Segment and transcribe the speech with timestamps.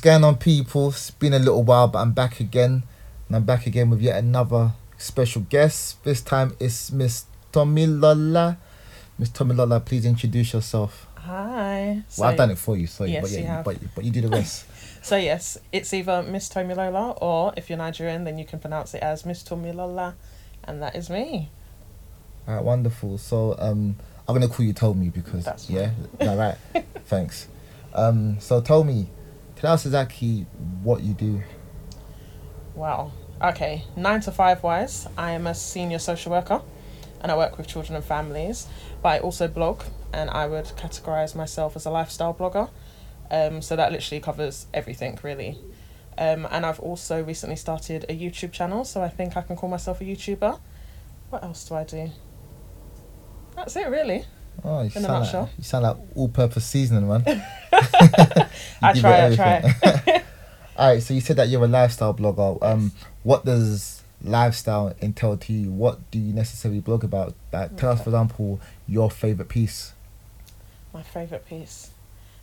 [0.00, 0.88] going on, people?
[0.88, 2.82] It's been a little while, but I'm back again.
[3.28, 6.02] And I'm back again with yet another special guest.
[6.04, 8.56] This time it's Miss Tomilola.
[9.18, 11.06] Miss Tomilola, please introduce yourself.
[11.16, 12.02] Hi.
[12.18, 13.64] well, I've done it for you, sorry, Yes, but, yeah, you have.
[13.64, 14.66] but, but you do the rest.
[15.02, 19.02] So yes, it's either Miss Tomilola or if you're Nigerian, then you can pronounce it
[19.02, 20.12] as Miss Tomilola,
[20.64, 21.48] and that is me.
[22.46, 23.16] All right, wonderful.
[23.16, 23.96] So um,
[24.28, 26.54] I'm gonna call you Tomi because That's yeah, all right.
[27.06, 27.48] Thanks.
[27.94, 29.06] Um, so Tomi,
[29.60, 30.46] tell us exactly
[30.82, 31.42] what you do.
[32.74, 33.12] Wow.
[33.42, 33.84] Okay.
[33.96, 36.62] Nine to five wise, I am a senior social worker,
[37.20, 38.66] and I work with children and families.
[39.02, 42.70] But I also blog, and I would categorize myself as a lifestyle blogger.
[43.30, 45.58] Um, so that literally covers everything really.
[46.18, 49.70] Um, and I've also recently started a YouTube channel, so I think I can call
[49.70, 50.58] myself a YouTuber.
[51.30, 52.10] What else do I do?
[53.54, 54.24] That's it, really.
[54.64, 55.42] Oh, you In a sound nutshell.
[55.42, 57.22] like you sound like all-purpose seasoning, man.
[58.82, 60.22] I try, I try.
[60.76, 62.62] All right, so you said that you're a lifestyle blogger.
[62.62, 65.70] Um, what does lifestyle entail to you?
[65.70, 67.34] What do you necessarily blog about?
[67.52, 69.92] Like, tell us, for example, your favorite piece.
[70.92, 71.90] My favourite piece.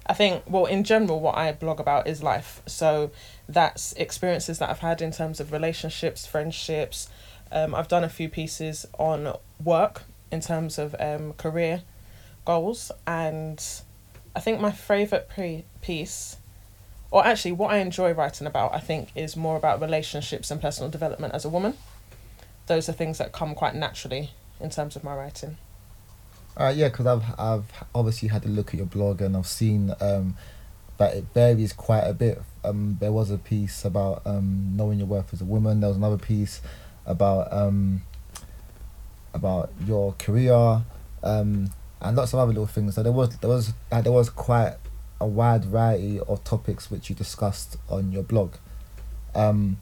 [0.06, 2.62] I think, well, in general, what I blog about is life.
[2.66, 3.12] So
[3.50, 7.10] that's experiences that I've had in terms of relationships, friendships.
[7.52, 11.82] Um, I've done a few pieces on work in terms of um, career
[12.48, 12.92] goals.
[13.06, 13.64] And
[14.36, 16.38] I think my favourite pre- piece,
[17.12, 20.90] or actually what I enjoy writing about, I think is more about relationships and personal
[20.90, 21.76] development as a woman.
[22.66, 25.58] Those are things that come quite naturally in terms of my writing.
[26.56, 29.94] Uh, yeah, because I've I've obviously had a look at your blog and I've seen
[30.02, 30.36] um,
[30.98, 32.42] that it varies quite a bit.
[32.64, 35.82] Um, there was a piece about um, knowing your worth as a woman.
[35.82, 36.62] There was another piece
[37.06, 38.02] about um,
[39.36, 40.82] about your career
[41.24, 41.70] um,
[42.02, 42.96] and lots of other little things.
[42.96, 44.76] So there was there was uh, there was quite
[45.20, 48.56] a wide variety of topics which you discussed on your blog.
[49.34, 49.82] Um,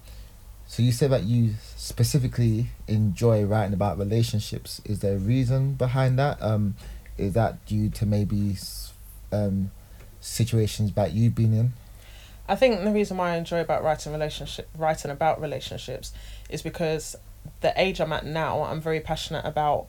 [0.67, 4.81] so you said that you specifically enjoy writing about relationships.
[4.85, 6.41] Is there a reason behind that?
[6.41, 6.75] Um,
[7.17, 8.57] is that due to maybe
[9.31, 9.71] um,
[10.19, 11.73] situations that you've been in?
[12.47, 16.13] I think the reason why I enjoy about writing relationship writing about relationships
[16.49, 17.15] is because
[17.61, 19.87] the age I'm at now, I'm very passionate about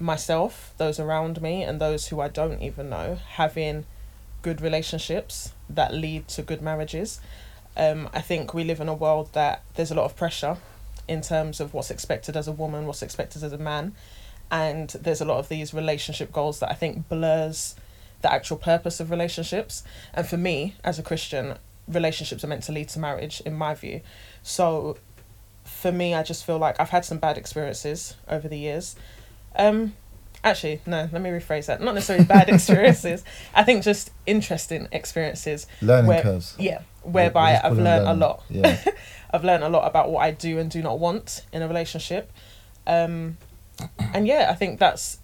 [0.00, 3.84] myself, those around me, and those who I don't even know having
[4.42, 7.20] good relationships that lead to good marriages.
[7.76, 10.56] Um, I think we live in a world that there's a lot of pressure
[11.06, 13.94] in terms of what's expected as a woman, what's expected as a man,
[14.50, 17.76] and there's a lot of these relationship goals that I think blurs
[18.22, 19.82] the actual purpose of relationships.
[20.12, 21.56] And for me, as a Christian,
[21.88, 24.00] relationships are meant to lead to marriage, in my view.
[24.42, 24.98] So
[25.64, 28.96] for me, I just feel like I've had some bad experiences over the years.
[29.56, 29.94] Um,
[30.44, 31.80] actually, no, let me rephrase that.
[31.80, 33.24] Not necessarily bad experiences.
[33.54, 35.66] I think just interesting experiences.
[35.82, 36.54] Learning Where- curves.
[36.58, 38.44] Yeah, whereby we just call I've learned a lot.
[38.48, 38.80] Yeah.
[39.32, 42.32] I've learned a lot about what I do and do not want in a relationship.
[42.86, 43.36] Um,
[44.12, 45.18] and yeah, I think that's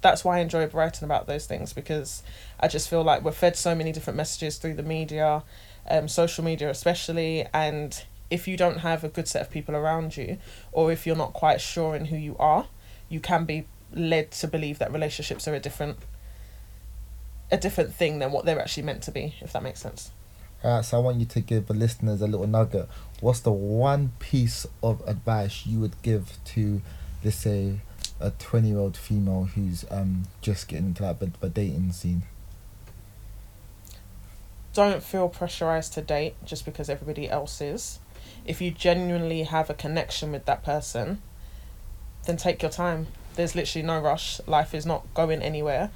[0.00, 2.24] that's why I enjoy writing about those things because
[2.58, 5.44] I just feel like we're fed so many different messages through the media,
[5.88, 10.16] um, social media especially, and if you don't have a good set of people around
[10.16, 10.38] you,
[10.72, 12.66] or if you're not quite sure in who you are,
[13.12, 15.98] you can be led to believe that relationships are a different
[17.50, 20.10] a different thing than what they're actually meant to be, if that makes sense.
[20.64, 22.88] Alright, so I want you to give the listeners a little nugget.
[23.20, 26.80] What's the one piece of advice you would give to,
[27.22, 27.80] let's say,
[28.20, 32.22] a twenty-year-old female who's um just getting into that the dating scene?
[34.72, 37.98] don't feel pressurized to date just because everybody else is.
[38.44, 41.20] If you genuinely have a connection with that person,
[42.26, 43.08] then take your time.
[43.34, 44.40] There's literally no rush.
[44.46, 45.90] Life is not going anywhere.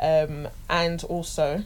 [0.00, 1.64] Um, and also,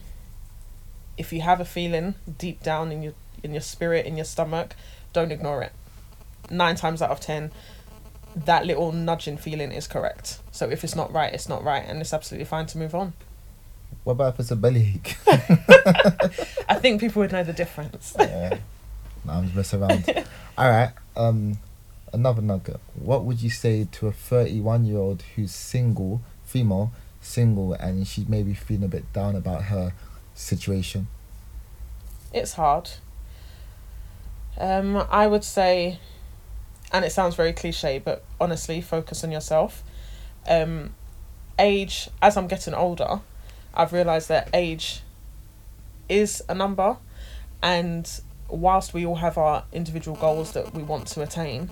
[1.17, 4.75] if you have a feeling deep down in your in your spirit, in your stomach,
[5.13, 5.73] don't ignore it.
[6.51, 7.51] Nine times out of ten,
[8.35, 10.41] that little nudging feeling is correct.
[10.51, 13.13] So if it's not right, it's not right, and it's absolutely fine to move on.
[14.05, 15.17] What about if it's a bellyache?
[16.69, 18.15] I think people would know the difference.
[18.19, 18.59] yeah.
[19.25, 20.05] No, I'm just messing around.
[20.59, 20.93] All right.
[21.17, 21.59] Um,
[22.13, 22.81] another nugget.
[22.95, 28.29] What would you say to a 31 year old who's single, female, single, and she's
[28.29, 29.93] maybe feeling a bit down about her
[30.35, 31.09] situation?
[32.33, 32.91] It's hard.
[34.59, 35.99] Um, I would say,
[36.93, 39.83] and it sounds very cliche, but honestly, focus on yourself.
[40.49, 40.95] Um,
[41.59, 43.21] age, as I'm getting older,
[43.75, 45.03] I've realised that age
[46.09, 46.97] is a number,
[47.63, 51.71] and whilst we all have our individual goals that we want to attain,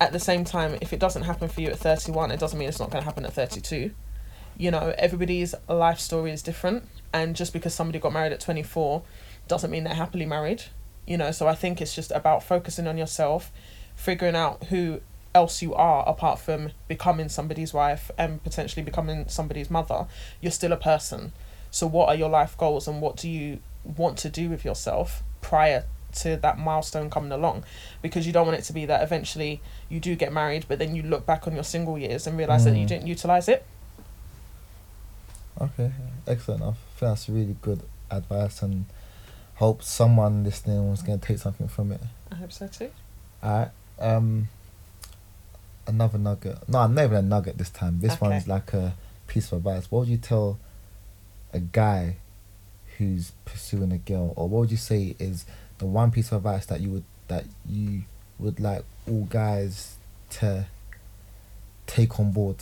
[0.00, 2.68] at the same time, if it doesn't happen for you at 31, it doesn't mean
[2.68, 3.92] it's not going to happen at 32.
[4.56, 9.02] You know, everybody's life story is different, and just because somebody got married at 24
[9.46, 10.64] doesn't mean they're happily married.
[11.06, 13.50] You know, so I think it's just about focusing on yourself,
[13.94, 15.00] figuring out who
[15.34, 20.06] else you are apart from becoming somebody's wife and potentially becoming somebody's mother.
[20.40, 21.32] You're still a person.
[21.70, 25.22] So, what are your life goals and what do you want to do with yourself
[25.40, 25.84] prior
[26.16, 27.64] to that milestone coming along?
[28.02, 30.94] Because you don't want it to be that eventually you do get married, but then
[30.96, 32.88] you look back on your single years and realize that you Mm.
[32.88, 33.64] didn't utilize it.
[35.60, 35.90] Okay,
[36.26, 36.62] excellent.
[36.62, 38.86] I think that's really good advice and
[39.56, 42.00] hope someone listening was going to take something from it.
[42.30, 42.90] I hope so too.
[43.42, 43.70] Alright.
[43.98, 44.48] Um,
[45.86, 46.68] another nugget.
[46.68, 47.98] No, I'm not even a nugget this time.
[48.00, 48.28] This Okay.
[48.28, 48.94] one's like a
[49.26, 49.90] piece of advice.
[49.90, 50.58] What would you tell
[51.52, 52.16] a guy
[52.98, 55.44] who's pursuing a girl, or what would you say is
[55.78, 58.02] the one piece of advice that you would that you
[58.38, 59.96] would like all guys
[60.30, 60.66] to
[61.86, 62.56] take on board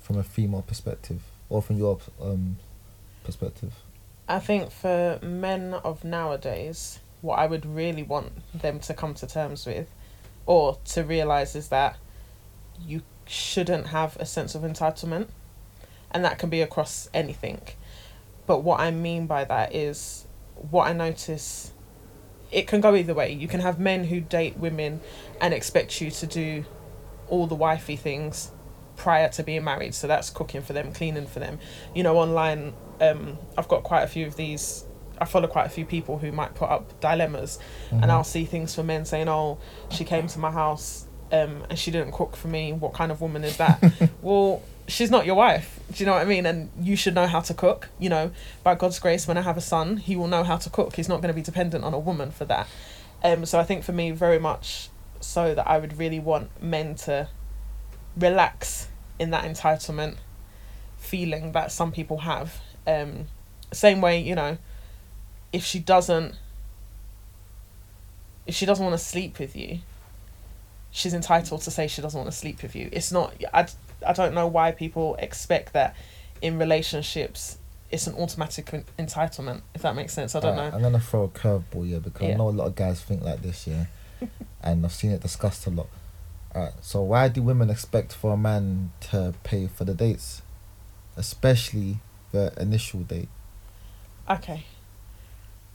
[0.00, 2.56] from a female perspective, or from your um
[3.24, 3.74] perspective?
[4.28, 9.26] I think for men of nowadays, what I would really want them to come to
[9.26, 9.88] terms with
[10.46, 11.96] or to realize is that
[12.84, 15.28] you shouldn't have a sense of entitlement.
[16.10, 17.60] And that can be across anything.
[18.46, 20.26] But what I mean by that is
[20.70, 21.72] what I notice
[22.50, 23.32] it can go either way.
[23.32, 25.00] You can have men who date women
[25.40, 26.64] and expect you to do
[27.28, 28.50] all the wifey things
[28.96, 29.94] prior to being married.
[29.94, 31.58] So that's cooking for them, cleaning for them.
[31.94, 34.84] You know, online, um, I've got quite a few of these.
[35.18, 37.58] I follow quite a few people who might put up dilemmas,
[37.90, 39.58] and I'll see things for men saying, "Oh,
[39.90, 42.74] she came to my house, um, and she didn't cook for me.
[42.74, 43.82] What kind of woman is that?"
[44.22, 45.80] well, she's not your wife.
[45.92, 46.46] Do you know what I mean?
[46.46, 47.88] And you should know how to cook.
[47.98, 48.30] You know,
[48.62, 50.96] by God's grace, when I have a son, he will know how to cook.
[50.96, 52.68] He's not going to be dependent on a woman for that.
[53.22, 54.88] Um, so I think for me, very much
[55.20, 57.28] so that I would really want men to
[58.16, 58.88] relax
[59.18, 60.16] in that entitlement
[60.98, 62.60] feeling that some people have.
[62.86, 63.26] Um,
[63.72, 64.58] same way, you know,
[65.52, 66.34] if she doesn't,
[68.46, 69.80] if she doesn't want to sleep with you,
[70.90, 72.88] she's entitled to say she doesn't want to sleep with you.
[72.92, 73.34] It's not.
[73.52, 73.66] I,
[74.04, 75.96] I don't know why people expect that
[76.42, 77.58] in relationships.
[77.90, 78.66] It's an automatic
[78.98, 79.62] entitlement.
[79.74, 80.76] If that makes sense, I don't Alright, know.
[80.76, 83.42] I'm gonna throw a curveball here because I know a lot of guys think like
[83.42, 83.86] this, yeah,
[84.62, 85.88] and I've seen it discussed a lot.
[86.54, 90.42] Alright, so why do women expect for a man to pay for the dates,
[91.16, 91.98] especially
[92.32, 93.28] the initial date?
[94.28, 94.64] Okay.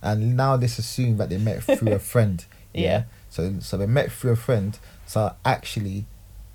[0.01, 2.43] And now let's assume that they met through a friend.
[2.73, 2.81] Yeah?
[2.81, 3.03] Yeah.
[3.29, 4.77] So so they met through a friend.
[5.05, 6.05] So actually,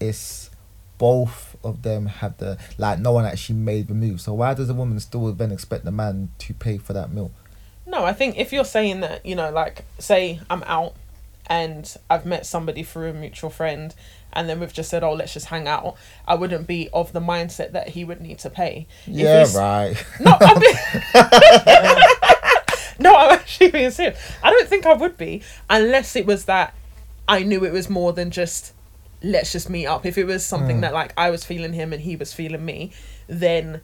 [0.01, 0.51] it's
[0.99, 4.21] both of them have the like no one actually made the move.
[4.21, 7.31] So why does a woman still then expect the man to pay for that meal?
[7.87, 10.95] No, I think if you're saying that, you know, like say I'm out
[11.47, 13.95] and I've met somebody through a mutual friend
[14.33, 17.21] and then we've just said, Oh, let's just hang out, I wouldn't be of the
[17.21, 18.87] mindset that he would need to pay.
[19.07, 19.95] Yeah, right.
[20.21, 20.75] No, I'm being
[22.99, 24.19] No, I'm actually being serious.
[24.43, 26.75] I don't think I would be unless it was that
[27.29, 28.73] I knew it was more than just
[29.23, 30.05] let's just meet up.
[30.07, 30.81] If it was something Mm.
[30.83, 32.93] that like I was feeling him and he was feeling me,
[33.27, 33.81] then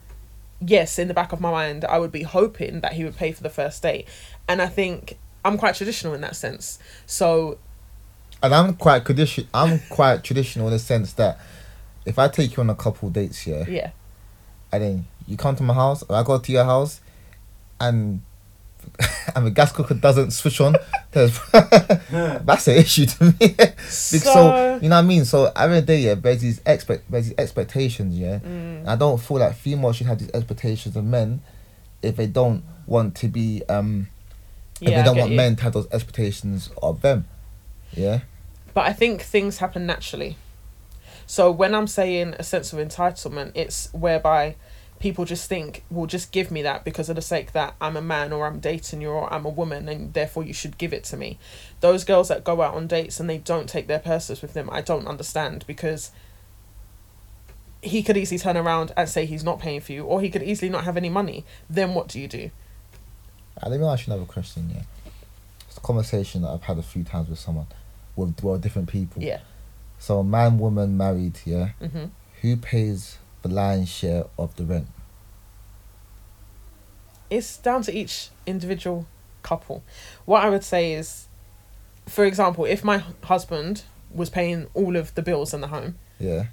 [0.60, 3.32] yes, in the back of my mind, I would be hoping that he would pay
[3.32, 4.06] for the first date.
[4.48, 6.78] And I think I'm quite traditional in that sense.
[7.06, 7.58] So
[8.42, 9.48] And I'm quite tradition.
[9.54, 11.38] I'm quite traditional in the sense that
[12.04, 13.90] if I take you on a couple dates, yeah, yeah,
[14.72, 17.00] and then you come to my house or I go to your house,
[17.80, 18.22] and
[19.36, 20.74] and the gas cooker doesn't switch on,
[21.12, 23.32] that's an issue to me.
[23.40, 25.24] Because so, So- you know what I mean.
[25.24, 28.38] So every day, yeah, there's these expect there's these expectations, yeah.
[28.38, 28.86] Mm.
[28.86, 31.42] I don't feel like females should have these expectations of men
[32.02, 34.08] if they don't want to be um
[34.80, 35.36] if yeah, they don't want you.
[35.36, 37.26] men to have those expectations of them.
[37.92, 38.20] Yeah.
[38.74, 40.36] But I think things happen naturally.
[41.26, 44.56] So when I'm saying a sense of entitlement, it's whereby
[45.02, 48.00] people just think, well, just give me that because of the sake that I'm a
[48.00, 51.02] man or I'm dating you or I'm a woman and therefore you should give it
[51.04, 51.38] to me.
[51.80, 54.70] Those girls that go out on dates and they don't take their purses with them,
[54.70, 56.12] I don't understand because
[57.82, 60.42] he could easily turn around and say he's not paying for you, or he could
[60.44, 61.44] easily not have any money.
[61.68, 62.52] Then what do you do?
[63.60, 64.70] Uh, let me ask you another question.
[64.72, 64.82] Yeah,
[65.66, 67.66] it's a conversation that I've had a few times with someone,
[68.14, 69.20] with well different people.
[69.20, 69.40] Yeah.
[69.98, 71.40] So a man, woman, married.
[71.44, 71.70] Yeah.
[71.80, 72.04] hmm
[72.42, 74.88] Who pays the lion's share of the rent?
[77.30, 79.06] It's down to each individual
[79.42, 79.82] couple.
[80.24, 81.26] What I would say is,
[82.06, 86.46] for example, if my husband was paying all of the bills in the home, Yeah.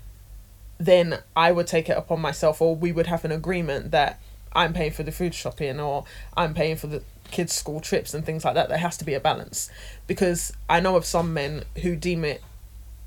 [0.78, 4.20] then I would take it upon myself, or we would have an agreement that
[4.54, 6.06] I'm paying for the food shopping, or
[6.36, 8.70] I'm paying for the kids' school trips and things like that.
[8.70, 9.70] There has to be a balance,
[10.08, 12.42] because I know of some men who deem it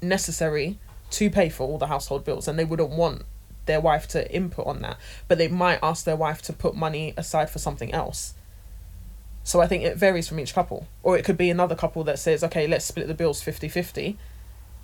[0.02, 0.78] necessary
[1.12, 3.22] to pay for all the household bills, and they wouldn't want
[3.66, 7.14] their wife to input on that, but they might ask their wife to put money
[7.16, 8.34] aside for something else.
[9.44, 10.86] So I think it varies from each couple.
[11.02, 14.16] Or it could be another couple that says, okay, let's split the bills 50 50.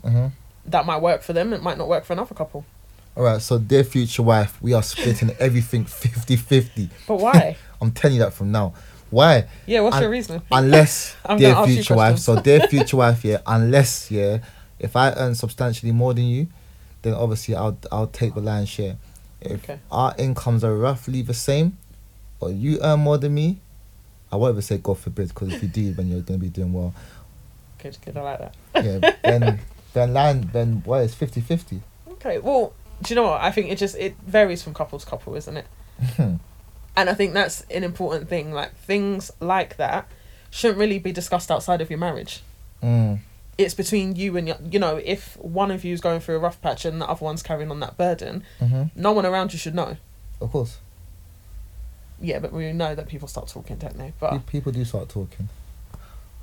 [0.04, 0.32] Mhm.
[0.66, 2.64] That might work for them, it might not work for another couple.
[3.16, 3.40] All right.
[3.40, 6.90] So dear future wife, we are splitting everything 50-50.
[7.06, 7.56] But why?
[7.80, 8.75] I'm telling you that from now.
[9.11, 9.47] Why?
[9.66, 10.42] yeah, what's your reason?
[10.52, 14.37] unless dear gonna ask you future wife so dear future wife yeah unless yeah
[14.78, 16.47] if i earn substantially more than you
[17.02, 18.97] then obviously i'll i'll take the lion's share
[19.40, 19.78] if Okay.
[19.90, 21.78] our incomes are roughly the same
[22.40, 23.59] or you earn more than me
[24.33, 26.50] i won't even say god forbid because if you do then you're going to be
[26.50, 26.93] doing well
[27.81, 28.55] Good, good, I like that.
[28.85, 29.61] yeah then
[29.93, 31.81] then lion then what is 50 50
[32.12, 33.40] Okay, well, do you know what?
[33.40, 35.67] I think it just it varies from couple to couple, isn't it?
[36.19, 36.40] and
[36.97, 38.52] I think that's an important thing.
[38.52, 40.09] Like things like that
[40.50, 42.43] shouldn't really be discussed outside of your marriage.
[42.83, 43.21] mm,
[43.59, 46.38] It's between you and your, you know, if one of you is going through a
[46.38, 49.59] rough patch and the other one's carrying on that burden, hmm no one around you
[49.59, 49.97] should know.
[50.41, 50.79] of course.
[52.21, 54.12] Yeah, but we know that people start talking, don't they?
[54.19, 55.49] But people do start talking.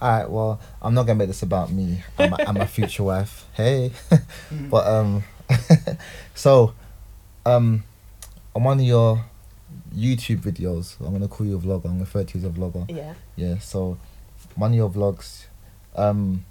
[0.02, 2.04] All right well i'm not gonna make this about me.
[2.20, 3.46] I'm a, I'm a future wife.
[3.54, 3.92] Hey.
[4.70, 5.24] But um
[6.36, 6.74] so
[7.46, 7.84] um
[8.54, 9.24] on one of your
[9.96, 11.86] youtube videos i'm gonna call you a vlogger.
[11.86, 12.86] I'm gonna refer to you as a vlogger.
[12.94, 13.98] Yeah, yeah so
[14.56, 15.46] one of your vlogs
[15.96, 16.44] um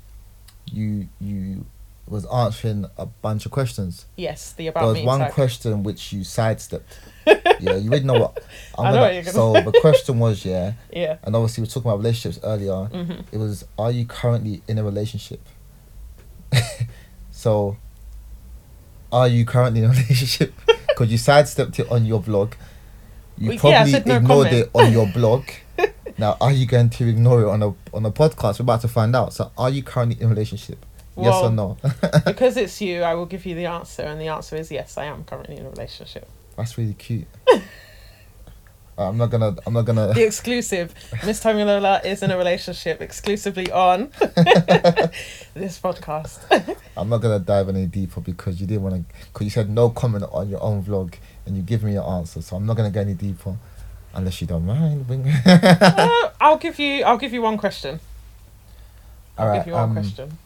[0.73, 1.67] you you
[2.07, 4.05] was answering a bunch of questions.
[4.17, 5.33] Yes, the about there was me one tag.
[5.33, 6.99] question which you sidestepped.
[7.61, 8.45] Yeah you already know what
[8.77, 11.17] i'm I know gonna what you're so gonna the question was yeah Yeah.
[11.23, 12.85] and obviously we were talking about relationships earlier.
[12.85, 15.41] Hmm it was are you currently in a relationship?
[17.31, 17.77] So
[19.13, 20.55] are you currently in a relationship?
[20.89, 22.55] Because you sidestepped it on your blog.
[23.39, 24.53] You yeah, I probably no ignored comment.
[24.67, 25.45] it on your blog
[26.19, 28.89] now are you going to ignore it on a on a podcast we're about to
[28.89, 30.85] find out so are you currently in a relationship
[31.17, 31.77] yes or no
[32.25, 34.99] because it's you, I will give you the answer, and the answer is yes.
[34.99, 36.29] I am currently in a relationship.
[36.57, 37.27] that's really cute
[38.99, 40.95] i'm not gonna i'm not gonna The exclusive,
[41.27, 44.11] Miss Tomilola is in a relationship exclusively on
[45.55, 46.39] this podcast.
[46.97, 49.91] i'm not gonna dive any deeper because you didn't want to because you said no
[49.91, 51.15] comment on your own vlog
[51.47, 53.57] and you give me your answer so i'm not gonna go any deeper
[54.15, 55.07] unless you don't mind
[55.47, 57.05] Uh, I'll give you.
[57.05, 58.01] I'll give you one question.
[59.37, 59.59] I'll All right.
[59.59, 60.39] give you one Um, question.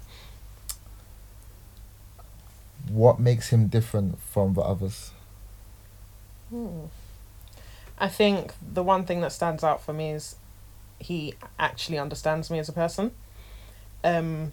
[2.89, 5.11] what makes him different from the others?
[6.51, 6.87] Hmm.
[7.99, 10.37] I think the one thing that stands out for me is
[10.99, 13.11] he actually understands me as a person.
[14.05, 14.53] Um,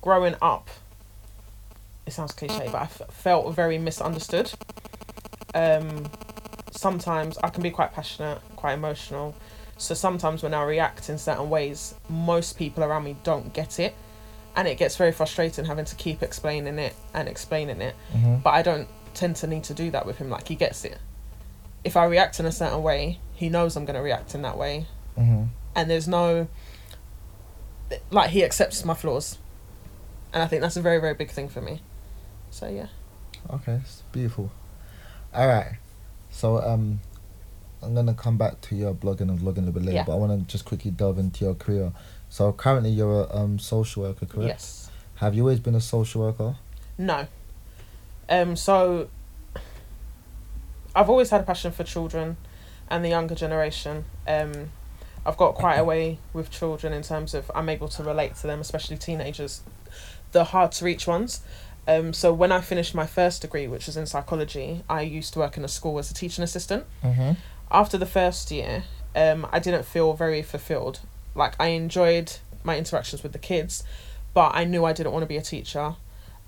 [0.00, 0.68] growing up,
[2.06, 4.52] it sounds cliche, but I f- felt very misunderstood.
[5.54, 6.10] Um,
[6.88, 9.34] sometimes I can be quite passionate, quite emotional.
[9.78, 13.94] So sometimes when I react in certain ways, most people around me don't get it.
[14.56, 18.36] And it gets very frustrating having to keep explaining it and explaining it Mm-hmm.
[18.44, 20.28] but I don't tend to need to do that with him.
[20.30, 20.98] Like he gets it.
[21.84, 24.86] If I react in a certain way, he knows I'm gonna react in that way,
[25.18, 25.44] Mm-hmm.
[25.76, 26.48] and there's no
[28.10, 29.38] like he accepts my flaws,
[30.32, 31.80] and I think that's a very very big thing for me.
[32.50, 32.88] So yeah,
[33.56, 34.50] Okay, it's beautiful.
[35.34, 35.72] All right.
[36.34, 37.00] So um,
[37.80, 40.04] I'm gonna come back to your blogging and vlogging a little bit later, Yeah.
[40.04, 41.92] but I want to just quickly delve into your career.
[42.28, 44.48] So currently you're a um social worker, correct?
[44.48, 46.56] yes, Have you always been a social worker?
[46.98, 47.26] no.
[48.28, 49.08] Um, so
[50.94, 52.36] I've always had a passion for children
[52.88, 54.04] and the younger generation.
[54.26, 54.70] Um,
[55.26, 58.46] I've got quite a way with children in terms of I'm able to relate to
[58.46, 59.62] them, especially teenagers,
[60.32, 61.42] the hard to reach ones.
[61.86, 65.38] Um, so when I finished my first degree, which was in psychology, I used to
[65.38, 66.84] work in a school as a teaching assistant.
[67.02, 67.32] Mm-hmm.
[67.70, 71.00] After the first year, um, I didn't feel very fulfilled.
[71.34, 73.84] Like I enjoyed my interactions with the kids,
[74.32, 75.96] but I knew I didn't want to be a teacher.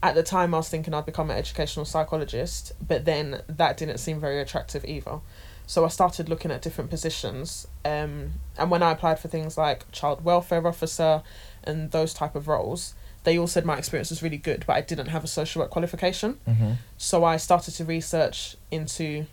[0.03, 3.99] At the time, I was thinking I'd become an educational psychologist, but then that didn't
[3.99, 5.21] seem very attractive either.
[5.67, 9.91] So I started looking at different positions, um, and when I applied for things like
[9.91, 11.23] child welfare officer
[11.65, 12.95] and those type of roles,
[13.27, 15.71] they all said my experience was really good, but I didn't have a social work
[15.71, 16.39] qualification.
[16.49, 16.73] Mm-hmm.
[16.97, 19.27] So I started to research into,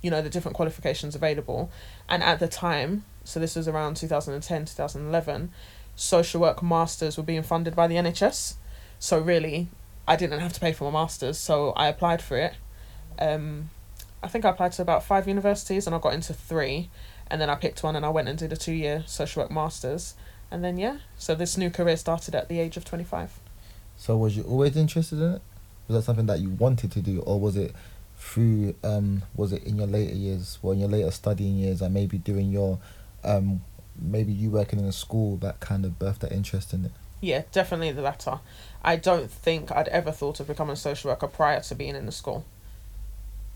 [0.00, 1.68] you know, the different qualifications available.
[2.08, 5.50] And at the time, so this was around 2010, 2011,
[5.96, 8.54] social work masters were being funded by the NHS.
[9.00, 9.66] So really,
[10.06, 12.54] I didn't have to pay for my masters, so I applied for it.
[13.18, 13.70] Um,
[14.22, 16.90] I think I applied to about five universities and I got into three.
[17.28, 19.50] And then I picked one and I went and did a two year social work
[19.50, 20.14] masters.
[20.50, 23.40] And then, yeah, so this new career started at the age of 25.
[23.96, 25.42] So was you always interested in it?
[25.88, 27.74] Was that something that you wanted to do, or was it
[28.16, 28.74] through?
[28.84, 32.18] Um, was it in your later years, or in your later studying years, and maybe
[32.18, 32.78] doing your,
[33.24, 33.62] um,
[34.00, 36.92] maybe you working in a school that kind of birthed that interest in it?
[37.20, 38.40] Yeah, definitely the latter.
[38.84, 42.06] I don't think I'd ever thought of becoming a social worker prior to being in
[42.06, 42.44] the school.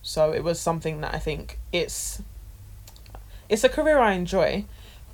[0.03, 2.23] So it was something that I think it's
[3.49, 4.65] it's a career I enjoy,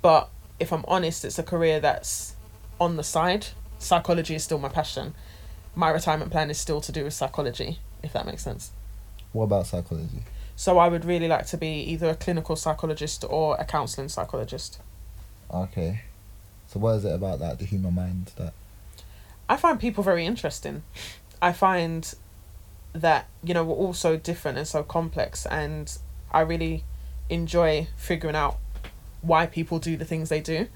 [0.01, 0.29] but
[0.59, 2.35] if I'm honest, it's a career that's
[2.79, 3.47] on the side.
[3.79, 5.13] Psychology is still my passion.
[5.75, 8.71] My retirement plan is still to do with psychology, if that makes sense.
[9.33, 10.23] What about psychology?
[10.55, 14.79] So I would really like to be either a clinical psychologist or a counselling psychologist.
[15.53, 16.01] Okay.
[16.67, 18.53] So what is it about that the human mind that?
[19.47, 20.83] I find people very interesting.
[21.41, 22.13] I find
[22.93, 25.95] that, you know, we're all so different and so complex and
[26.31, 26.83] I really
[27.29, 28.57] enjoy figuring out
[29.27, 30.67] why people do the things they do.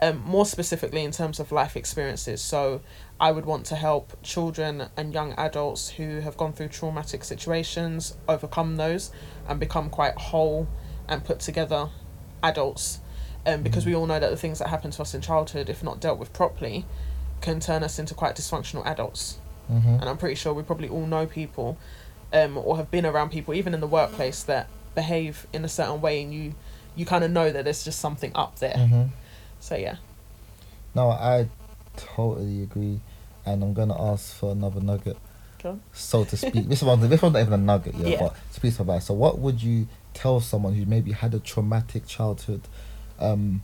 [0.00, 2.40] Um, more specifically in terms of life experiences.
[2.40, 2.82] So
[3.18, 8.16] I would want to help children and young adults who have gone through traumatic situations
[8.28, 9.10] overcome those
[9.48, 10.68] and become quite whole
[11.08, 11.88] and put together
[12.44, 13.00] adults.
[13.44, 15.82] Um, because we all know that the things that happen to us in childhood, if
[15.82, 16.84] not dealt with properly,
[17.40, 19.38] can turn us into quite dysfunctional adults.
[19.70, 19.88] Mm-hmm.
[19.88, 21.76] And I'm pretty sure we probably all know people
[22.32, 26.00] um, or have been around people, even in the workplace, that behave in a certain
[26.00, 26.54] way and you,
[26.96, 28.74] you kind of know that there's just something up there.
[28.76, 29.02] Mm-hmm.
[29.60, 29.96] So, yeah.
[30.94, 31.48] No, I
[31.96, 33.00] totally agree,
[33.46, 35.16] and I'm gonna ask for another nugget,
[35.62, 36.68] Go so to speak.
[36.68, 38.18] this one, this one's not even a nugget, yeah, Yeah.
[38.20, 39.06] but to of advice.
[39.06, 42.62] So, what would you tell someone who maybe had a traumatic childhood,
[43.20, 43.62] um,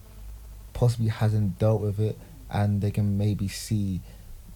[0.72, 2.18] possibly hasn't dealt with it,
[2.50, 4.00] and they can maybe see,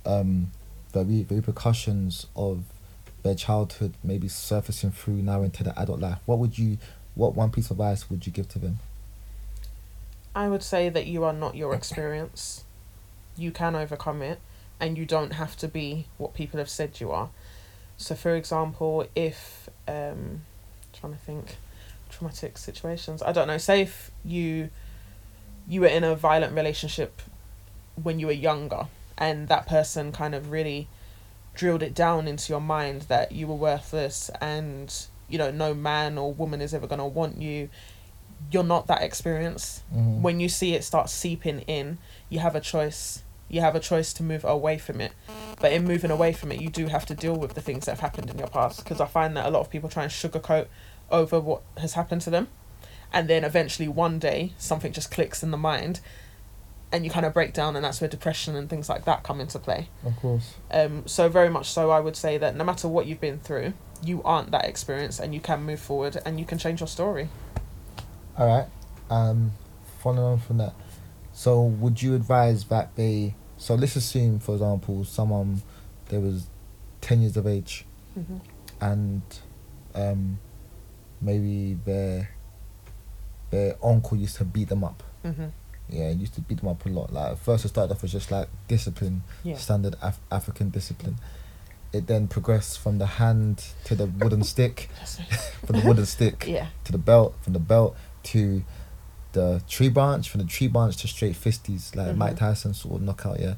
[0.07, 0.51] um,
[0.93, 2.65] the, re- the repercussions of
[3.23, 6.19] their childhood maybe surfacing through now into the adult life?
[6.27, 6.79] What would you,
[7.19, 8.79] what one piece of advice would you give to them?
[10.35, 12.65] I would say that you are not your experience.
[13.37, 14.41] You can overcome it,
[14.81, 17.29] and you don't have to be what people have said you are.
[17.97, 20.43] So, for example, if um,
[20.93, 21.57] trying to think,
[22.09, 23.23] traumatic situations.
[23.23, 23.59] I don't know.
[23.59, 24.71] Say if you
[25.69, 27.21] you were in a violent relationship
[28.03, 30.89] when you were younger, and that person kind of really
[31.55, 36.19] drilled it down into your mind that you were worthless, and you know no man
[36.19, 37.69] or woman is ever gonna want you.
[38.51, 40.21] You're not that experience Mhm.
[40.21, 43.23] when you see it start seeping in, you have a choice.
[43.49, 45.13] You have a choice to move away from it.
[45.61, 47.93] But in moving away from it, you do have to deal with the things that
[47.93, 48.85] have happened in your past.
[48.85, 50.67] Because I find that a lot of people try and sugarcoat
[51.11, 52.49] over what has happened to them.
[53.13, 56.01] And then eventually, one day, something just clicks in the mind
[56.93, 59.41] and you kind of break down, and that's where depression and things like that come
[59.41, 59.89] into play.
[60.05, 60.55] Of course.
[60.71, 63.75] Um, so, very much so, I would say that no matter what you've been through,
[64.03, 67.29] you aren't that experience and you can move forward and you can change your story.
[68.39, 68.67] All right.
[69.11, 69.53] Um,
[70.01, 70.75] following on from that,
[71.33, 73.35] so would you advise that they?
[73.57, 75.63] So let's assume, for example, someone
[76.09, 76.47] there was
[77.01, 77.85] ten years of age,
[78.19, 78.37] Mm-hmm.
[78.81, 79.23] and
[79.95, 80.39] um,
[81.21, 82.31] maybe their
[83.51, 85.03] their uncle used to beat them up.
[85.25, 85.47] Mm-hmm.
[85.91, 87.13] Yeah, it used to beat them up a lot.
[87.13, 89.57] Like at first, it started off as just like discipline, Yeah.
[89.57, 91.17] standard Af- African discipline.
[91.93, 94.91] It then progressed from the hand to the wooden stick,
[95.67, 96.67] from the wooden stick yeah.
[96.85, 98.63] to the belt, from the belt to
[99.33, 102.17] the tree branch, from the tree branch to straight fisties, like Mhm.
[102.17, 103.55] Mike Tyson sort of knockout, yeah.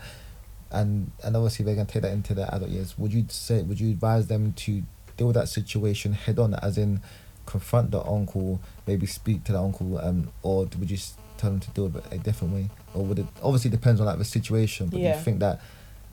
[0.70, 2.96] And and obviously they're gonna take that into their adult years.
[2.96, 4.82] Would you say would you advise them to
[5.16, 7.00] deal with that situation head on, as in
[7.46, 10.98] confront the uncle, maybe speak to the uncle, um, or would you
[11.40, 14.18] tell them to do it a different way, or would it obviously depends on like
[14.18, 15.60] the situation, but do you think that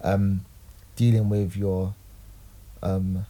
[0.01, 0.41] um,
[0.95, 1.93] dealing with your
[2.81, 3.25] um,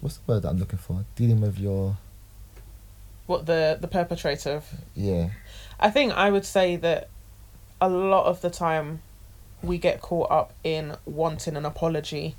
[0.00, 1.04] what's the word that I'm looking for?
[1.16, 1.96] Dealing with your
[3.26, 5.30] What the the perpetrator of yeah.
[5.78, 7.08] I think I would say that
[7.80, 9.00] a lot of the time
[9.62, 12.34] we get caught up in wanting an apology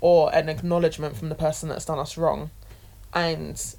[0.00, 2.50] or an acknowledgement from the person that's done us wrong.
[3.12, 3.74] And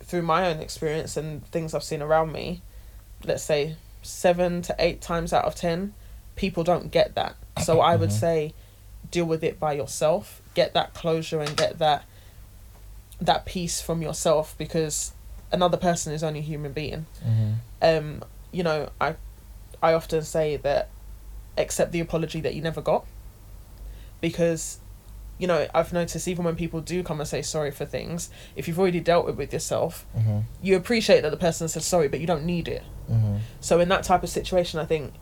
[0.00, 2.62] through my own experience and things I've seen around me,
[3.24, 5.94] let's say seven to eight times out of ten,
[6.36, 7.36] people don't get that.
[7.64, 8.20] So I would Mhm.
[8.20, 8.54] say
[9.10, 10.40] deal with it by yourself.
[10.54, 12.04] Get that closure and get that
[13.20, 15.12] that peace from yourself because
[15.52, 17.52] another person is only a human being Mm-hmm.
[17.80, 19.14] um, you know, I,
[19.82, 20.88] I often say that
[21.56, 23.06] accept the apology that you never got.
[24.20, 24.78] because
[25.38, 28.68] you know i've noticed even when people do come and say sorry for things if
[28.68, 30.38] you've already dealt with with yourself Mm-hmm.
[30.62, 33.36] you appreciate that the person said sorry but you don't need it Mm-hmm.
[33.60, 35.12] so in that type of situation i think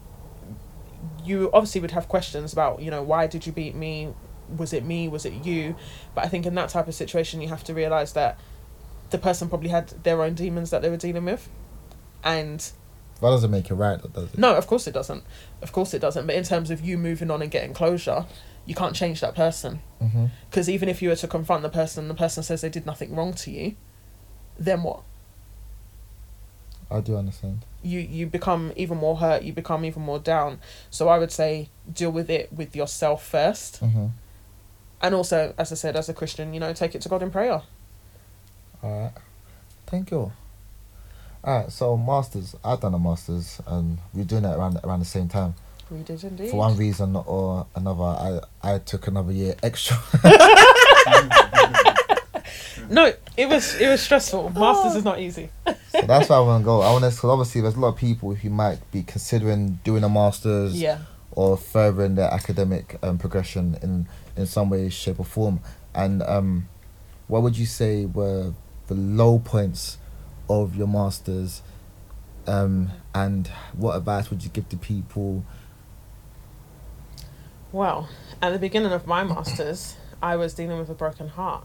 [1.25, 4.13] you obviously would have questions about you know why did you beat me
[4.57, 5.75] was it me was it you
[6.15, 8.39] but i think in that type of situation you have to realize that
[9.11, 11.49] the person probably had their own demons that they were dealing with
[12.25, 12.61] and
[13.21, 14.39] That doesn't make it right, does it?
[14.39, 15.25] no of course it doesn't
[15.63, 18.27] of course it doesn't but in terms of you moving on and getting closure
[18.67, 20.27] you can't change that person Mm-hmm.
[20.51, 22.85] because even if you were to confront the person and the person says they did
[22.87, 23.77] nothing wrong to you
[24.59, 25.03] then what
[26.91, 27.65] I do understand.
[27.83, 30.59] you you become even more hurt you become even more down
[30.91, 34.07] so i would say deal with it with yourself first Mm-hmm.
[35.01, 37.31] and also as i said as a christian you know take it to god in
[37.31, 37.63] prayer
[38.83, 39.13] All right.
[39.87, 40.33] Thank you.
[41.45, 41.71] All right.
[41.71, 45.55] So masters, I've done a masters, and we're doing it around around the same time.
[45.93, 49.97] We did indeed For one reason or another, I I took another year extra.
[52.91, 56.63] no it was it was stressful masters is not easy so that's why I want
[56.63, 56.81] to go.
[56.81, 60.05] I want to, because obviously there's a lot of people who might be considering doing
[60.05, 60.99] a masters yeah
[61.33, 65.61] or furthering their academic um, progression in in some way, shape, or form.
[65.95, 66.69] And um,
[67.29, 68.55] what would you say were
[68.87, 69.99] the low points
[70.49, 71.63] of your masters?
[72.47, 75.45] Um, and what advice would you give to people?
[77.73, 78.09] Well
[78.41, 81.65] at the beginning of my masters i was dealing with a broken heart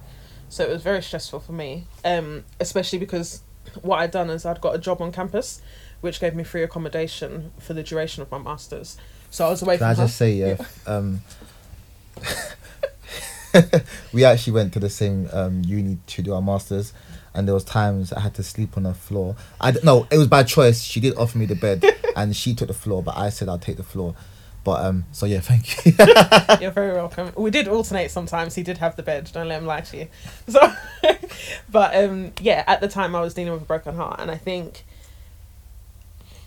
[0.50, 3.42] so it was very stressful for me um especially because
[3.82, 5.62] what i'd done is i'd got a job on campus
[6.02, 8.98] which gave me free accommodation for the duration of my masters
[9.30, 10.04] so i was away Can from I her.
[10.08, 11.22] just say, yeah, um,
[14.14, 16.94] we actually went to the same um, uni to do our masters,
[17.34, 19.36] and there was times I had to sleep on the floor.
[19.60, 20.82] I d- no, it was by choice.
[20.84, 21.84] She did offer me the bed,
[22.16, 24.16] and she took the floor, but I said I'll take the floor.
[24.68, 25.94] But um, so yeah, thank you.
[26.60, 27.32] You're very welcome.
[27.38, 28.54] We did alternate sometimes.
[28.54, 29.32] He did have the bed.
[29.32, 30.08] Don't let him lie to you.
[30.50, 30.60] So,
[31.70, 34.36] but um, yeah, at the time I was dealing with a broken heart, and I
[34.36, 34.84] think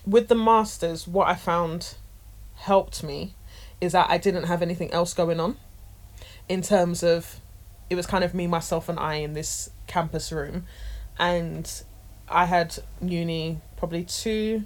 [0.05, 1.95] with the masters, what I found
[2.57, 3.33] helped me
[3.81, 5.57] is that I didn't have anything else going on.
[6.47, 7.39] In terms of,
[7.89, 10.65] it was kind of me, myself, and I in this campus room,
[11.17, 11.67] and
[12.29, 14.65] I had uni probably two,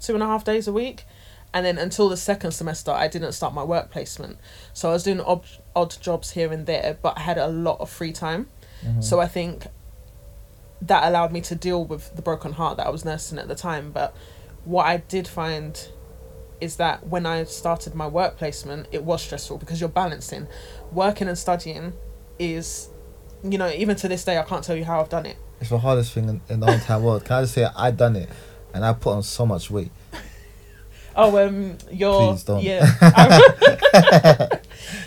[0.00, 1.04] two and a half days a week
[1.56, 4.36] and then until the second semester i didn't start my work placement.
[4.74, 7.80] So i was doing odd, odd jobs here and there but i had a lot
[7.80, 8.50] of free time.
[8.84, 9.00] Mm-hmm.
[9.00, 9.66] So i think
[10.82, 13.54] that allowed me to deal with the broken heart that i was nursing at the
[13.54, 13.90] time.
[13.90, 14.14] But
[14.66, 15.88] what i did find
[16.60, 20.46] is that when i started my work placement it was stressful because you're balancing.
[20.92, 21.94] Working and studying
[22.38, 22.90] is
[23.42, 25.38] you know even to this day i can't tell you how i've done it.
[25.58, 27.24] It's the hardest thing in, in the whole entire world.
[27.24, 28.28] Can I just say i've done it,
[28.74, 29.90] and I put on so much weight.
[31.16, 32.62] Oh, um, you're Please don't.
[32.62, 32.86] yeah.
[33.00, 34.58] I-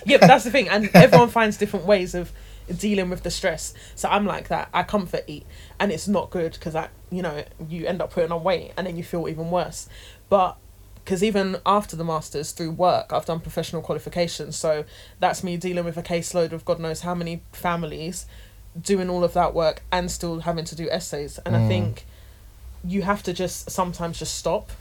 [0.06, 2.32] yeah, but that's the thing, and everyone finds different ways of
[2.78, 3.74] dealing with the stress.
[3.96, 4.70] So I'm like that.
[4.74, 5.46] I comfort eat,
[5.80, 8.88] and it's not good because I, you know, you end up putting on weight, and
[8.88, 9.88] then you feel even worse.
[10.30, 10.58] But
[11.04, 14.86] because even after the masters through work, I've done professional qualifications, so
[15.20, 18.26] that's me dealing with a caseload of God knows how many families,
[18.80, 21.40] doing all of that work and still having to do essays.
[21.46, 21.68] And I Mm.
[21.68, 22.06] think
[22.84, 24.72] you have to just sometimes just stop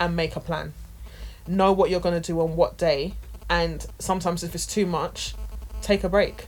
[0.00, 0.72] and make a plan.
[1.46, 3.14] Know what you're going to do on what day.
[3.50, 5.34] And sometimes if it's too much,
[5.82, 6.46] take a break.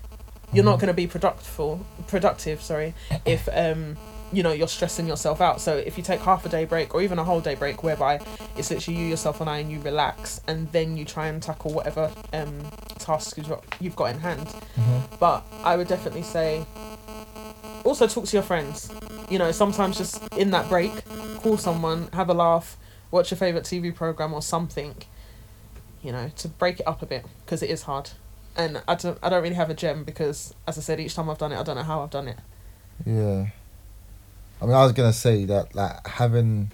[0.53, 0.81] You're not Mhm.
[0.81, 3.97] going to be productive, productive, sorry, if um
[4.33, 5.61] you know you're stressing yourself out.
[5.61, 8.21] So if you take half a day break or even a whole day break whereby
[8.57, 11.73] it's literally you yourself and I and you relax and then you try and tackle
[11.73, 12.61] whatever um
[12.99, 14.47] tasks you've got- you've got in hand.
[14.47, 15.17] Mm-hmm.
[15.19, 16.65] But I would definitely say
[17.85, 18.91] also talk to your friends.
[19.29, 20.93] You know, sometimes just in that break,
[21.43, 22.77] call someone, have a laugh,
[23.11, 24.95] watch your favorite TV program or something.
[26.03, 28.11] You know, to break it up a bit because it is hard.
[28.57, 31.29] And I don't, I don't really have a gem because, as I said, each time
[31.29, 32.39] I've done it, I don't know how I've done it.
[33.05, 33.47] Yeah.
[34.61, 36.73] I mean, I was gonna say that like having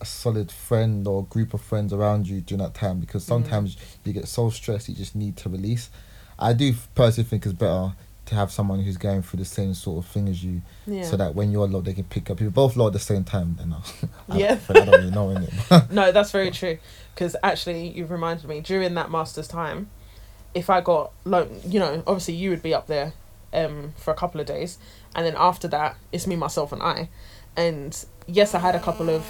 [0.00, 3.44] a solid friend or group of friends around you during that time because mm-hmm.
[3.44, 5.90] sometimes you get so stressed you just need to release.
[6.38, 7.92] I do personally think it's better
[8.30, 11.04] to have someone who's going through the same sort of thing as you, Yeah.
[11.04, 12.38] so that when you're low, they can pick up.
[12.38, 13.74] If you both low at the same time, then
[14.28, 14.58] I, I, Yeah.
[14.68, 15.52] I don't really know it.
[15.90, 16.78] no, that's very true.
[17.14, 19.90] Because actually, you've reminded me during that master's time,
[20.54, 23.12] if I got low, you know, obviously you would be up there,
[23.52, 24.78] um, for a couple of days,
[25.14, 27.08] and then after that, it's me, myself, and I,
[27.56, 29.24] and yes, I had a couple of,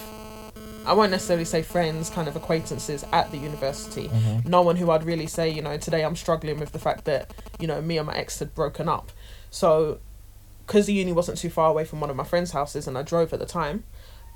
[0.86, 4.08] I won't necessarily say friends, kind of acquaintances at the university.
[4.08, 4.46] Mhm.
[4.46, 7.30] No one who I'd really say, you know, today I'm struggling with the fact that
[7.58, 9.12] you know me and my ex had broken up,
[9.50, 9.98] so.
[10.66, 13.02] Because the uni wasn't too far away from one of my friends' houses, and I
[13.02, 13.82] drove at the time,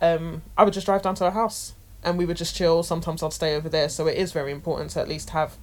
[0.02, 2.82] um, I would just drive down to her house and we would just chill.
[2.82, 3.88] Sometimes I'd stay over there.
[3.88, 5.56] So it is very important to at least have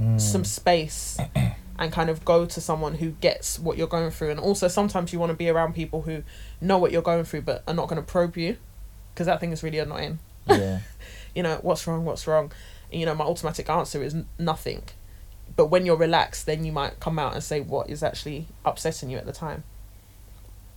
[0.00, 0.20] Mm.
[0.20, 1.16] some space
[1.78, 5.10] and kind of go to someone who gets what you're going through and also sometimes
[5.12, 6.22] you want to be around people who
[6.60, 8.58] know what you're going through but are not going to probe you
[9.16, 10.80] because that thing is really annoying yeah.
[11.34, 12.52] you know what's wrong what's wrong
[12.92, 14.82] and, you know my automatic answer is nothing
[15.56, 19.08] but when you're relaxed then you might come out and say what is actually upsetting
[19.08, 19.64] you at the time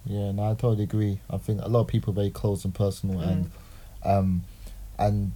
[0.06, 1.19] Yeah, no, I totally agree.
[1.30, 3.52] I think a lot of people are very close and personal, and
[4.04, 4.43] um,
[4.97, 5.34] and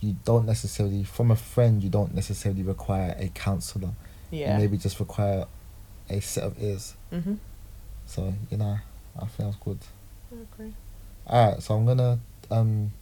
[0.00, 3.90] you don't necessarily from a friend you don't necessarily require a counselor.
[4.30, 5.46] yeah You maybe just require
[6.08, 6.94] a set of ears.
[7.12, 7.34] mm-hmm.
[8.06, 8.78] So you know,
[9.16, 9.78] I think that's good.
[10.30, 10.74] I agree.
[11.28, 12.18] All right, so I'm gonna
[12.50, 12.92] um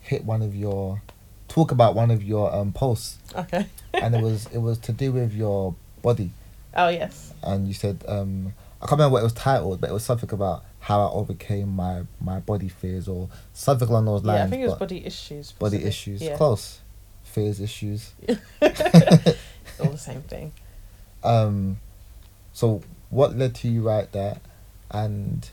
[0.00, 1.02] hit one of your
[1.48, 3.66] talk about one of your um posts, okay.
[3.92, 6.30] And it was it was to do with your body,
[6.74, 7.32] oh yes.
[7.42, 10.32] And you said um I can't remember what it was titled, but it was something
[10.32, 14.38] about how I overcame my my body fears or something along those lines.
[14.38, 16.36] yeah i think it was body issues body issues, yeah.
[16.36, 16.80] close,
[17.24, 18.12] fears issues.
[18.28, 20.52] all the same thing.
[21.24, 21.78] Um,
[22.52, 24.40] so what led to you write that,
[24.90, 25.50] and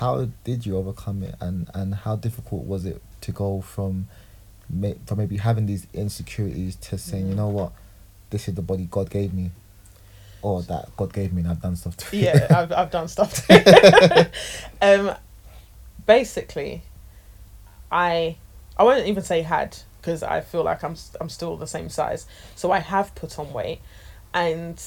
[0.00, 4.08] how did you overcome it, and and how difficult was it to go from,
[4.70, 7.36] ma- from maybe having these insecurities to saying, you Mhm.
[7.36, 7.72] know what,
[8.30, 9.50] this is the body God gave me,
[10.40, 12.22] or that God gave me and I've done stuff to it.
[12.22, 13.46] yeah, I've I've done stuff.
[13.46, 14.26] Too.
[14.82, 15.14] um,
[16.06, 16.80] basically,
[17.92, 18.36] I
[18.78, 22.26] I won't even say had because I feel like I'm I'm still the same size.
[22.56, 23.80] So I have put on weight,
[24.32, 24.82] and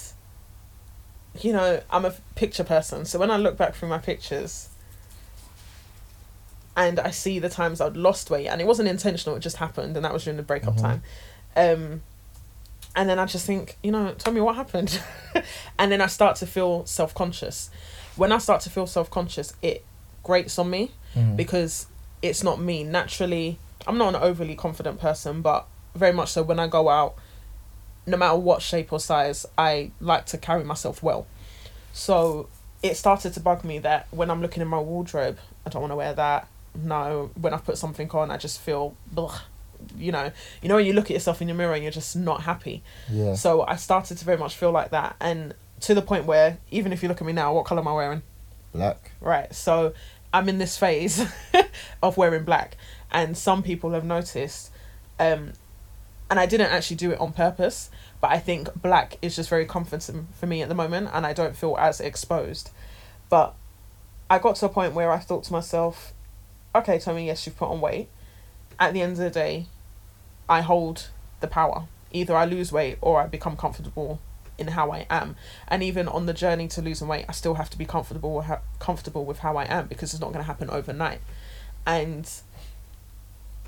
[1.40, 3.06] you know I'm a picture person.
[3.06, 4.70] So when I look back through my pictures.
[6.76, 9.96] And I see the times I'd lost weight, and it wasn't intentional; it just happened,
[9.96, 10.82] and that was during the breakup Mhm.
[10.82, 11.04] time.
[11.56, 12.02] Um,
[12.96, 15.00] and then I just think, you know, tell me what happened.
[15.80, 17.70] and then I start to feel self conscious.
[18.16, 19.84] When I start to feel self conscious, it
[20.24, 21.36] grates on me Mhm.
[21.36, 21.88] because
[22.22, 22.84] it's not me.
[22.84, 27.16] Naturally, I'm not an overly confident person, but very much so when I go out,
[28.08, 31.28] no matter what shape or size, I like to carry myself well.
[31.94, 32.48] So
[32.82, 35.92] it started to bug me that when I'm looking in my wardrobe, I don't want
[35.92, 36.48] to wear that.
[36.76, 38.96] No, when I put something on, I just feel,
[39.98, 40.32] you know,
[40.62, 42.84] you know when you look at yourself in the mirror and you're just not happy.
[43.10, 43.36] yeah.
[43.36, 46.94] So I started to very much feel like that, and to the point where even
[46.94, 48.22] if you look at me now, what color am I wearing?
[48.74, 49.12] Black.
[49.22, 49.54] Right.
[49.54, 49.94] So
[50.34, 51.26] I'm in this phase
[52.04, 52.78] of wearing black,
[53.12, 54.72] and some people have noticed,
[55.20, 55.54] um,
[56.30, 59.66] and I didn't actually do it on purpose, but I think black is just very
[59.66, 62.72] comforting for me at the moment, and I don't feel as exposed.
[63.30, 63.54] But
[64.30, 66.14] I got to a point where I thought to myself,
[66.76, 68.10] okay, Tomi, yes, you've put on weight.
[68.80, 69.68] At the end of the day,
[70.50, 71.10] I hold
[71.40, 71.88] the power.
[72.12, 74.20] Either I lose weight or I become comfortable
[74.58, 75.36] in how I am.
[75.68, 78.46] And even on the journey to losing weight, I still have to be comfortable with
[78.46, 81.20] how, comfortable with how I am because it's not going to happen overnight.
[81.86, 82.30] And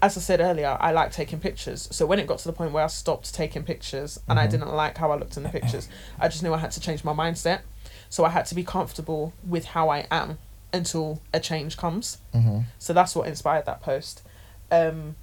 [0.02, 1.88] as I said earlier, I like taking pictures.
[1.92, 4.52] So when it got to the point where I stopped taking pictures and I Mhm.
[4.52, 5.88] didn't like how I looked in the pictures,
[6.20, 7.62] I just knew I had to change my mindset.
[8.10, 10.38] So I had to be comfortable with how I am
[10.76, 12.20] until a change comes.
[12.34, 12.60] Mm-hmm.
[12.78, 14.22] So that's what inspired that post.
[14.72, 15.16] Um,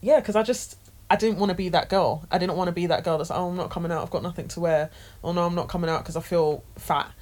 [0.00, 0.76] yeah, because I just
[1.10, 2.24] I didn't want to be that girl.
[2.30, 4.02] I didn't want to be that girl that's oh I'm not coming out.
[4.02, 4.90] I've got nothing to wear.
[5.22, 7.12] Oh no, I'm not coming out because I feel fat.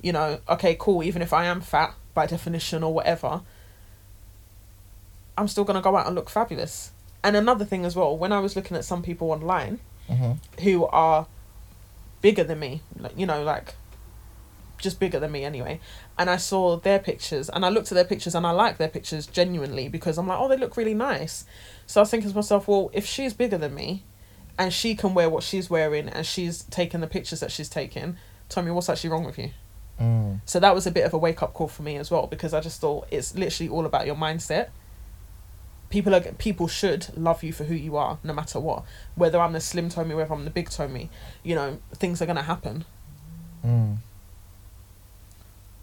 [0.00, 1.02] You know, okay, cool.
[1.02, 3.42] Even if I am fat by definition or whatever,
[5.36, 6.92] I'm still gonna go out and look fabulous.
[7.24, 9.78] And another thing as well, when I was looking at some people online
[10.10, 10.62] Mm-hmm.
[10.64, 11.26] who are
[12.20, 13.76] bigger than me, like you know, like
[14.82, 15.80] just bigger than me anyway.
[16.18, 18.88] And I saw their pictures and I looked at their pictures and I like their
[18.88, 21.46] pictures genuinely because I'm like, oh, they look really nice.
[21.86, 24.04] So I was thinking to myself, well, if she's bigger than me
[24.58, 28.18] and she can wear what she's wearing and she's taken the pictures that she's taken,
[28.48, 29.50] Tomi, what's actually wrong with you.
[30.00, 30.40] Mm.
[30.44, 32.52] So that was a bit of a wake up call for me as well because
[32.52, 34.68] I just thought it's literally all about your mindset.
[35.90, 38.84] People are people should love you for who you are, no matter what.
[39.14, 41.10] Whether I'm the slim Tomi, whether I'm the big Tomi,
[41.42, 42.86] you know, things are gonna happen.
[43.64, 43.98] Mm.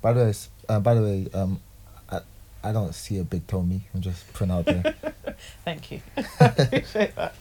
[0.02, 0.34] By the way,
[0.70, 1.60] uh, by the way, um,
[2.10, 2.20] I,
[2.64, 3.82] I don't see a big Tomi.
[3.94, 4.96] I'm just putting out there.
[5.66, 6.02] Thank you.
[6.18, 6.22] I
[6.58, 7.36] appreciate that.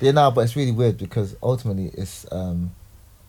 [0.00, 2.72] yeah, no, but it's really weird because ultimately it's um,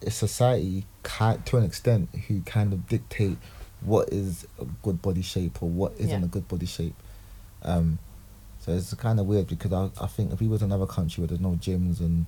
[0.01, 3.38] it's society to an extent who kind of dictate
[3.82, 6.25] what is a good body shape or what isn't Yeah.
[6.25, 6.95] a good body shape.
[7.63, 7.99] Um,
[8.60, 11.21] so it's kind of weird because I I think if we was in another country
[11.21, 12.25] where there's no gyms and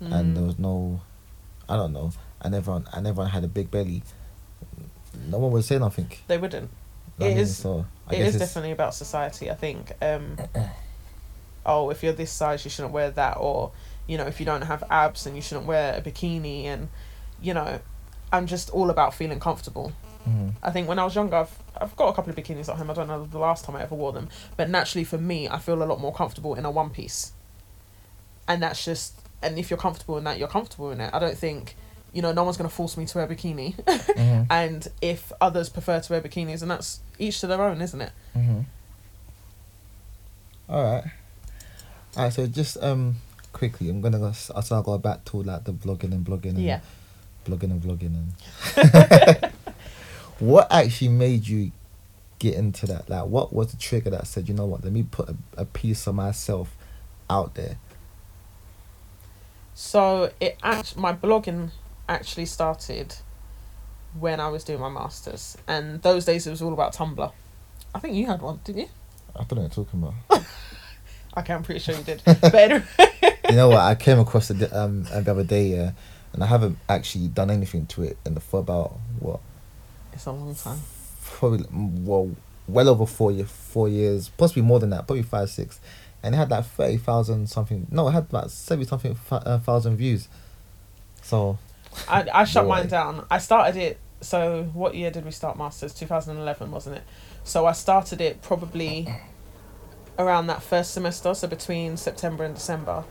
[0.00, 0.46] and there Mm.
[0.46, 1.00] was no,
[1.68, 4.02] I don't know, and everyone and everyone had a big belly,
[5.28, 6.10] no one would say nothing.
[6.26, 6.70] They wouldn't.
[7.20, 9.50] I It mean, is- So I It is definitely about society.
[9.50, 9.92] I think.
[10.02, 10.36] Um,
[11.66, 13.72] oh, if you're this size, you shouldn't wear that, or
[14.06, 16.88] you know, if you don't have abs, then you shouldn't wear a bikini, and
[17.40, 17.80] you know,
[18.32, 19.92] I'm just all about feeling comfortable.
[20.28, 20.52] Mhm.
[20.62, 22.90] I think when I was younger, I've, I've got a couple of bikinis at home.
[22.90, 25.58] I don't know the last time I ever wore them, but naturally for me, I
[25.58, 27.32] feel a lot more comfortable in a one piece,
[28.48, 31.10] and that's just and if you're comfortable in that, you're comfortable in it.
[31.14, 31.74] I don't think,
[32.12, 33.74] you know, no one's gonna force me to wear a bikini.
[33.84, 34.46] Mhm.
[34.50, 38.12] and if others prefer to wear bikinis, and that's each to their own, isn't it?
[38.36, 38.60] Mm-hmm.
[40.68, 41.04] All right.
[42.16, 42.32] All right.
[42.32, 43.16] So just um
[43.52, 44.32] quickly, I'm gonna go.
[44.32, 46.50] So I'll go back to like the vlogging and blogging.
[46.50, 46.80] And Yeah.
[47.46, 48.14] Blogging and vlogging
[48.76, 49.52] and.
[50.38, 51.72] what actually made you
[52.38, 53.08] get into that?
[53.08, 54.82] Like, what was the trigger that said, you know what?
[54.84, 56.76] Let me put a, a piece of myself
[57.28, 57.76] out there.
[59.74, 61.70] So it act my blogging
[62.10, 63.14] actually started
[64.18, 67.32] when I was doing my masters, and those days it was all about Tumblr.
[67.94, 68.88] I think you had one, didn't you?
[69.34, 70.44] I don't know what you're talking about.
[71.38, 72.20] Okay, I'm pretty sure you did.
[72.26, 72.82] But anyway,
[73.48, 73.78] you know what?
[73.78, 75.92] I came across it the, um the other day, yeah,
[76.32, 79.38] and I haven't actually done anything to it in the for about what
[80.12, 80.80] it's a long time.
[81.22, 82.34] probably well
[82.66, 85.78] well over four year four years, possibly more than that, probably five six,
[86.20, 87.86] and it had like thirty thousand something.
[87.92, 90.26] No, it had about seventy something th- uh, thousand views.
[91.22, 91.58] So
[92.08, 93.26] I I shut mine down.
[93.30, 93.98] I started it.
[94.22, 95.94] So what year did we start masters?
[95.94, 97.04] Two thousand and eleven, wasn't it?
[97.44, 99.08] So I started it probably
[100.18, 103.04] around that first semester, so between September and December,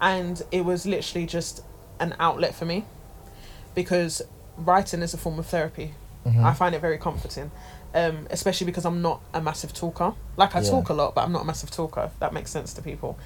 [0.00, 1.62] and it was literally just
[2.00, 2.84] an outlet for me,
[3.74, 4.22] because
[4.56, 5.94] writing is a form of therapy.
[6.24, 6.42] mhm.
[6.42, 7.50] I find it very comforting,
[7.94, 10.14] um, especially because I'm not a massive talker.
[10.38, 10.70] Like I Yeah.
[10.70, 12.04] talk a lot, but I'm not a massive talker.
[12.04, 13.18] If that makes sense to people.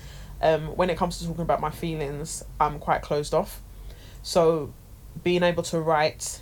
[0.43, 3.61] Um, when it comes to talking about my feelings, I'm quite closed off.
[4.23, 4.73] So,
[5.23, 6.41] being able to write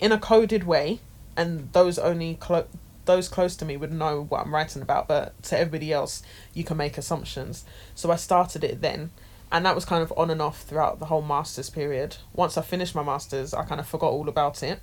[0.00, 1.00] in a coded way,
[1.36, 2.66] and those only clo-
[3.04, 6.22] those close to me would know what I'm writing about, but to everybody else,
[6.54, 7.64] you can make assumptions.
[7.94, 9.10] So I started it then,
[9.52, 12.16] and that was kind of on and off throughout the whole masters period.
[12.32, 14.80] Once I finished my masters, I kind of forgot all about it,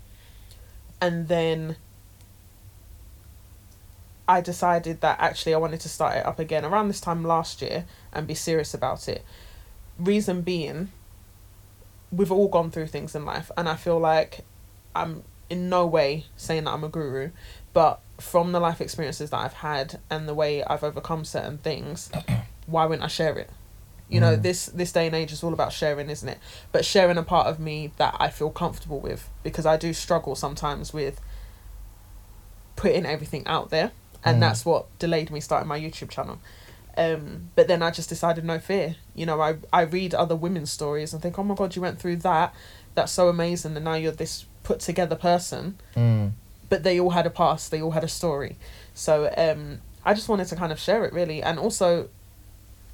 [0.99, 1.77] and then
[4.27, 7.61] I decided that actually I wanted to start it up again around this time last
[7.61, 9.25] year and be serious about it.
[9.99, 10.91] Reason being,
[12.11, 14.41] we've all gone through things in life, and I feel like
[14.95, 17.31] I'm in no way saying that I'm a guru,
[17.73, 22.11] but from the life experiences that I've had and the way I've overcome certain things,
[22.67, 23.49] why wouldn't I share it?
[24.09, 24.41] You know, Mm.
[24.41, 26.37] this this day and age is all about sharing, isn't it?
[26.73, 30.35] But sharing a part of me that I feel comfortable with because I do struggle
[30.35, 31.21] sometimes with
[32.75, 33.91] putting everything out there,
[34.25, 34.41] and Mm.
[34.41, 36.39] that's what delayed me starting my YouTube channel.
[36.97, 38.95] Um, but then I just decided no fear.
[39.15, 41.99] You know, I I read other women's stories and think, oh my god, you went
[41.99, 42.53] through that.
[42.95, 45.79] That's so amazing, and now you're this put together person.
[45.95, 46.31] Mm.
[46.69, 47.71] But they all had a past.
[47.71, 48.57] They all had a story.
[48.93, 52.09] So um, I just wanted to kind of share it really, and also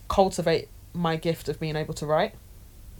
[0.08, 2.34] cultivate my gift of being able to write.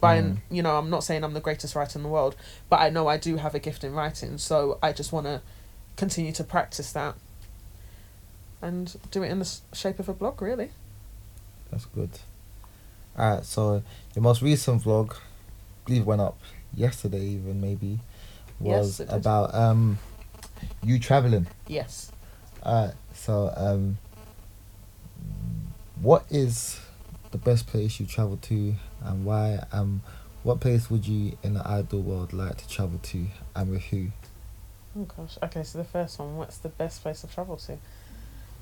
[0.00, 0.38] By Mm.
[0.50, 2.36] you know, I'm not saying I'm the greatest writer in the world,
[2.68, 4.38] but I know I do have a gift in writing.
[4.38, 5.42] So I just want to
[5.96, 7.14] continue to practice that
[8.62, 10.70] and do it in the shape of a blog, really.
[11.70, 12.10] That's good.
[13.18, 13.82] Alright, so
[14.14, 15.18] your most recent vlog, I
[15.86, 16.38] believe went up
[16.74, 18.00] yesterday even maybe,
[18.60, 19.10] was did.
[19.10, 19.98] about um
[20.82, 21.46] you traveling.
[21.66, 22.12] Yes.
[22.64, 23.98] Alright, so um
[26.00, 26.80] what is
[27.30, 29.64] the best place you traveled to and why?
[29.72, 30.02] Um
[30.44, 33.26] what place would you in the ideal world like to travel to
[33.56, 34.08] and with who?
[34.98, 35.38] Oh gosh.
[35.42, 37.78] Okay, so the first one, what's the best place to travel to?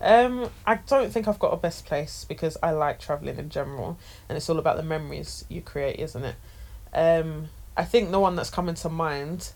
[0.01, 3.99] Um, I don't think I've got a best place because I like travelling in general
[4.29, 6.37] and it's all about the memories you create, isn't it?
[6.93, 9.53] Um, I think the one that's coming to mind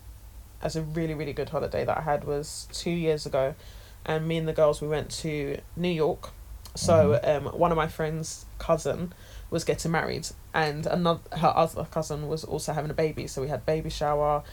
[0.61, 3.55] as a really, really good holiday that I had was two years ago
[4.05, 6.29] and me and the girls we went to New York.
[6.75, 9.13] So um one of my friends' cousin
[9.49, 13.27] was getting married and another her other cousin was also having a baby.
[13.27, 14.43] So we had baby shower,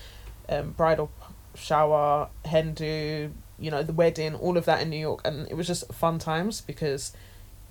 [0.48, 1.10] um bridal
[1.54, 5.54] shower, hen do, you know, the wedding, all of that in New York, and it
[5.56, 7.12] was just fun times because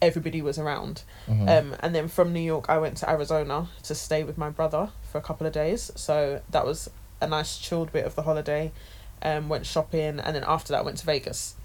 [0.02, 1.02] everybody was around.
[1.28, 1.50] Mhm.
[1.50, 4.89] Um, and then from New York, I went to Arizona to stay with my brother
[5.12, 5.91] for a couple of days.
[5.95, 6.89] So that was
[7.21, 8.71] a nice chilled bit of the holiday.
[9.23, 11.56] Um, went shopping, and then after that, went to Vegas,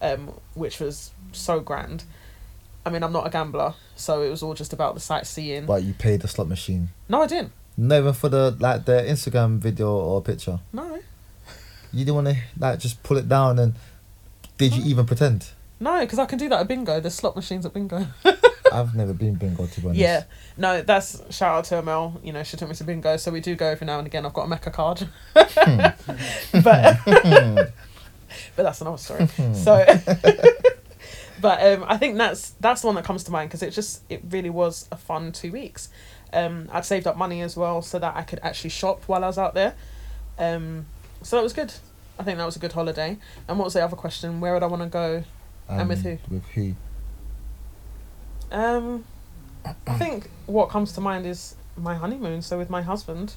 [0.00, 2.04] um, which was so grand.
[2.86, 5.66] I mean, I'm not a gambler, so it was all just about the sightseeing.
[5.66, 6.88] but you paid the slot machine.
[7.08, 7.52] no, I didn't.
[7.76, 10.60] Not even for the like the Instagram video or picture.
[10.72, 10.91] No,
[11.92, 13.74] You didn't want to like just pull it down and
[14.58, 15.50] did you even pretend?
[15.82, 17.00] no, because I can do that at bingo.
[17.00, 18.06] There's slot machines at bingo.
[18.72, 20.00] I've never been bingo to be honest.
[20.00, 20.24] Yeah,
[20.56, 22.20] no, that's shout out to Mel.
[22.22, 24.24] You know, she took me to bingo, so we do go every now and again.
[24.24, 25.96] I've got a Mecca card, but
[27.02, 27.72] but
[28.56, 29.26] that's another story.
[29.54, 29.84] so,
[31.40, 34.02] but um, I think that's that's the one that comes to mind because it just
[34.08, 35.88] it really was a fun two weeks.
[36.32, 39.26] Um, I'd saved up money as well so that I could actually shop while I
[39.26, 39.74] was out there.
[40.38, 40.86] Um,
[41.22, 41.72] so that was good.
[42.18, 43.18] I think that was a good holiday.
[43.48, 44.40] And what was the other question?
[44.40, 45.24] Where would I want to go?
[45.68, 46.18] And with who?
[46.28, 46.74] With who?
[48.50, 49.04] Um,
[49.64, 53.34] I think what comes to mind is my honeymoon, so with my husband,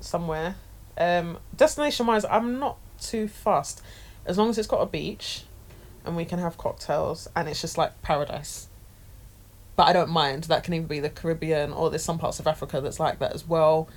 [0.00, 0.56] somewhere.
[0.98, 3.82] Um, destination wise, I'm not too fussed,
[4.26, 5.44] as long as it's got a beach,
[6.04, 8.68] and we can have cocktails, and it's just like paradise.
[9.76, 10.44] But I don't mind.
[10.44, 13.32] That can either be the Caribbean or there's some parts of Africa that's like that
[13.32, 13.88] as well.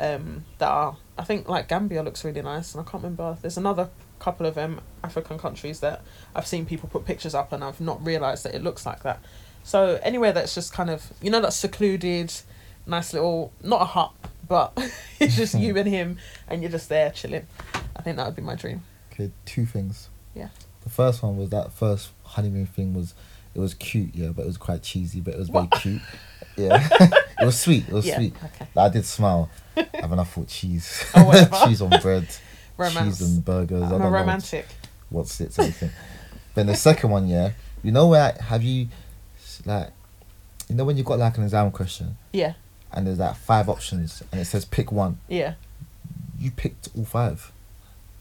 [0.00, 3.36] Um, that are I think like Gambia looks really nice, and I can't remember.
[3.40, 6.02] There's another couple of um African countries that
[6.34, 9.20] I've seen people put pictures up, and I've not realised that it looks like that.
[9.62, 12.32] So anywhere that's just kind of you know that's secluded,
[12.86, 14.12] nice little not a hut,
[14.48, 14.72] but
[15.20, 16.16] it's just you and him,
[16.48, 17.46] and you're just there chilling.
[17.94, 18.82] I think that would be my dream.
[19.12, 20.08] Okay, two things.
[20.34, 20.48] Yeah.
[20.82, 23.12] The first one was that first honeymoon thing was
[23.54, 26.00] it was cute, yeah, but it was quite cheesy, but it was very cute.
[26.60, 26.88] Yeah.
[27.40, 27.88] it was sweet.
[27.88, 28.16] It was yeah.
[28.16, 28.34] sweet.
[28.36, 28.66] Okay.
[28.74, 29.48] Like, I did smile.
[29.76, 31.04] and then I thought cheese.
[31.14, 32.28] Oh, cheese on bread.
[32.76, 33.18] Romance.
[33.18, 33.82] Cheese and burgers.
[33.82, 34.66] I I'm don't a know romantic.
[35.10, 35.90] what's it, everything.
[36.54, 37.52] then the second one, yeah.
[37.82, 38.88] You know where have you
[39.64, 39.90] like
[40.68, 42.54] you know when you got like an exam question Yeah.
[42.92, 45.18] and there's like five options and it says pick one.
[45.28, 45.54] Yeah.
[46.38, 47.50] You picked all five.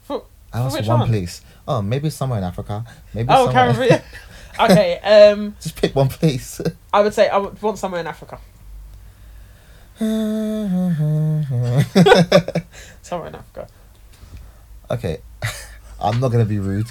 [0.04, 1.10] For, I For asked which one, one?
[1.10, 1.42] place.
[1.68, 2.84] Oh, maybe somewhere in Africa.
[3.14, 4.04] Maybe oh, somewhere.
[4.60, 5.00] Okay.
[5.00, 6.60] Um, Just pick one place.
[6.94, 8.40] I would say I would want somewhere in Africa.
[13.02, 13.68] Somewhere in Africa.
[14.90, 15.18] okay,
[16.02, 16.88] I'm not gonna be rude.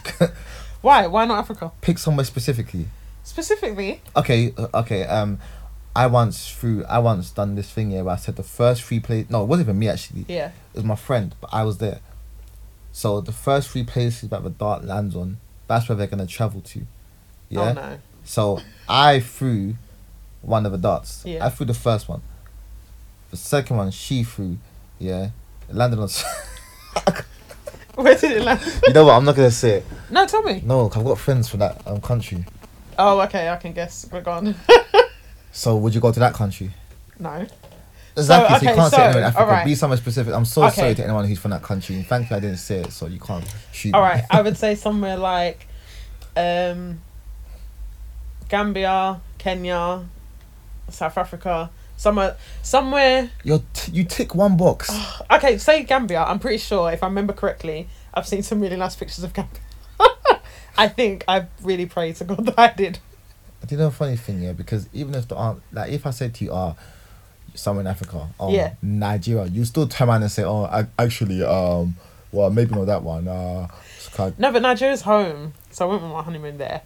[0.83, 1.07] Why?
[1.07, 1.73] Why not Africa?
[1.81, 2.87] pick somewhere specifically.
[3.25, 4.03] Specifically.
[4.15, 5.05] Okay, uh, okay.
[5.05, 5.39] Um,
[5.97, 6.85] I once through.
[6.85, 9.31] I once done this thing here where I said the first three places.
[9.31, 10.27] No, it wasn't even me actually.
[10.29, 10.49] Yeah.
[10.75, 12.01] It was my friend, but I was there.
[12.93, 16.61] So the first three places that the dart lands on, that's where they're gonna travel
[16.61, 16.87] to.
[17.49, 17.61] Yeah.
[17.61, 17.99] Oh no.
[18.25, 19.75] So I threw
[20.43, 21.23] one of the darts.
[21.25, 21.45] Yeah.
[21.45, 22.23] I threw the first one.
[23.31, 24.59] The second one she threw.
[24.99, 25.31] Yeah.
[25.69, 26.09] It landed on.
[27.95, 28.61] Where did it land?
[28.87, 29.15] you know what?
[29.15, 29.85] I'm not gonna say it.
[30.11, 30.63] No, tell me.
[30.65, 32.45] No, I've got friends from that um, country.
[32.99, 33.49] Oh, okay.
[33.49, 34.07] I can guess.
[34.11, 34.55] We're gone.
[35.51, 36.71] So would you go to that country?
[37.19, 37.45] no.
[38.17, 38.49] Exactly.
[38.49, 39.43] So, okay, you can't say so, anywhere in Africa.
[39.45, 39.65] alright.
[39.65, 40.35] Be somewhere specific.
[40.35, 40.75] I'm so Okay.
[40.77, 41.97] sorry to anyone who's from that country.
[41.97, 43.95] And thankfully, I didn't say it, so you can't shoot.
[43.95, 44.25] All right.
[44.31, 45.67] I would say somewhere like,
[46.37, 47.01] um,
[48.49, 50.05] Gambia, Kenya,
[50.89, 51.71] South Africa.
[51.97, 52.37] Somewhere.
[52.63, 53.31] Somewhere.
[53.45, 54.91] You're t- you tick one box.
[55.31, 55.59] Okay.
[55.59, 56.23] Say Gambia.
[56.23, 59.61] I'm pretty sure if I remember correctly, I've seen some really nice pictures of Gambia.
[60.79, 62.99] I think I really pray to God that I did.
[63.67, 64.53] Do you know a funny thing, yeah?
[64.53, 66.75] Because even if the aunt, like, if I said to you, "Ah,
[67.55, 68.75] somewhere in Africa," or Yeah.
[68.81, 71.97] Nigeria, you still turn around and say, "Oh, I, actually, um,
[72.33, 73.67] well, maybe not that one." Uh,
[74.39, 76.83] No, but Nigeria's home, so I went with my honeymoon there.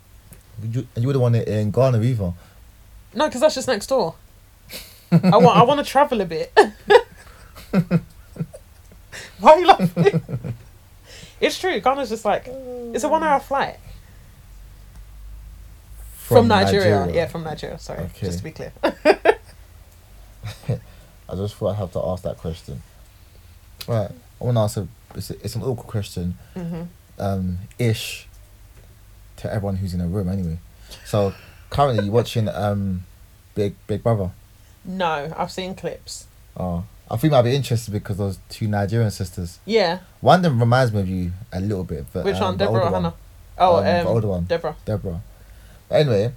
[0.62, 2.32] You you would have wanted it in Ghana either.
[3.14, 4.14] No, because that's just next door.
[5.12, 6.52] I want I want to travel a bit.
[9.40, 10.22] Why are you laughing?
[11.40, 11.80] it's true.
[11.80, 13.76] Ghana's just like it's a one hour flight
[16.14, 17.10] from, Nigeria.
[17.12, 17.78] Yeah, from Nigeria.
[17.78, 18.26] Sorry, Okay.
[18.26, 18.72] just to be clear.
[18.82, 18.94] I
[21.36, 22.82] just thought I'd have to ask that question.
[23.86, 24.88] Right, I want to ask a.
[25.14, 26.38] It's, a, it's an awkward question.
[26.54, 26.82] hmm
[27.18, 28.26] um, ish
[29.42, 30.58] to everyone who's in a room anyway.
[31.04, 31.34] So
[31.70, 33.04] currently you're watching um,
[33.54, 34.30] Big Big Brother.
[34.84, 36.26] No, I've seen clips.
[36.56, 39.58] Oh, I think you might be interested because those two Nigerian sisters.
[39.64, 42.06] Yeah, One of them reminds me of you a little bit.
[42.12, 42.92] But, which um, one, Deborah or one.
[42.92, 43.14] Hannah?
[43.58, 44.44] Oh, Um, the um, older one.
[44.44, 44.76] Deborah.
[44.84, 45.20] Deborah.
[45.88, 46.32] But anyway,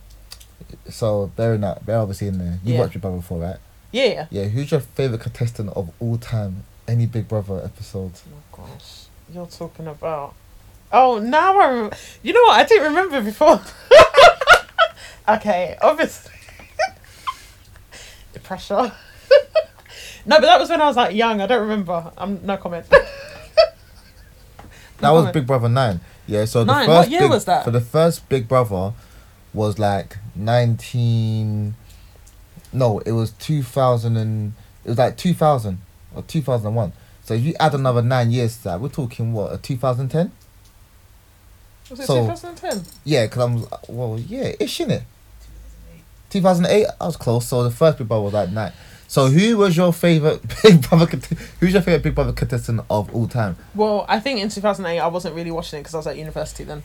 [0.89, 1.85] so they're in that.
[1.85, 2.59] They're obviously in there.
[2.63, 2.79] You Yeah.
[2.81, 3.57] watched Big Brother before, right?
[3.91, 4.05] Yeah.
[4.05, 4.25] yeah.
[4.29, 4.43] Yeah.
[4.45, 6.63] Who's your favorite contestant of all time?
[6.87, 8.11] Any Big Brother episode?
[8.53, 10.35] Oh gosh, you're talking about.
[10.97, 11.97] Oh, now I remember.
[12.23, 12.57] You know what?
[12.57, 13.61] I didn't remember before.
[15.27, 16.31] okay, obviously.
[18.33, 18.75] the pressure.
[20.25, 21.41] no, but that was when I was like young.
[21.41, 22.13] I don't remember.
[22.17, 22.85] I'm no comment.
[22.89, 23.01] That
[25.11, 25.33] was comment.
[25.33, 25.99] Big Brother nine.
[26.27, 26.85] Yeah, so the Nine?
[26.85, 27.65] first What year big, was that?
[27.65, 28.93] For the first Big Brother
[29.53, 31.75] was like nineteen.
[32.71, 34.53] No, it was two thousand and
[34.85, 35.79] it was like two thousand
[36.15, 36.93] or two thousand and one.
[37.25, 40.07] So if you add another nine years to that, we're talking what a two thousand
[40.07, 40.31] ten.
[41.89, 42.83] Was it So- 2010?
[43.03, 45.03] Yeah, cause I'm well, yeah, ish in it.
[46.29, 47.47] Two thousand eight, I was close.
[47.47, 48.73] So the first Big Brother was that night.
[49.07, 51.05] So who was your favorite Big Brother?
[51.05, 51.25] cont-
[51.59, 53.55] Who's your favorite Big Brother contestant of all time?
[53.75, 56.63] Well, I think in 2008 I wasn't really watching it because I was at university
[56.63, 56.83] then.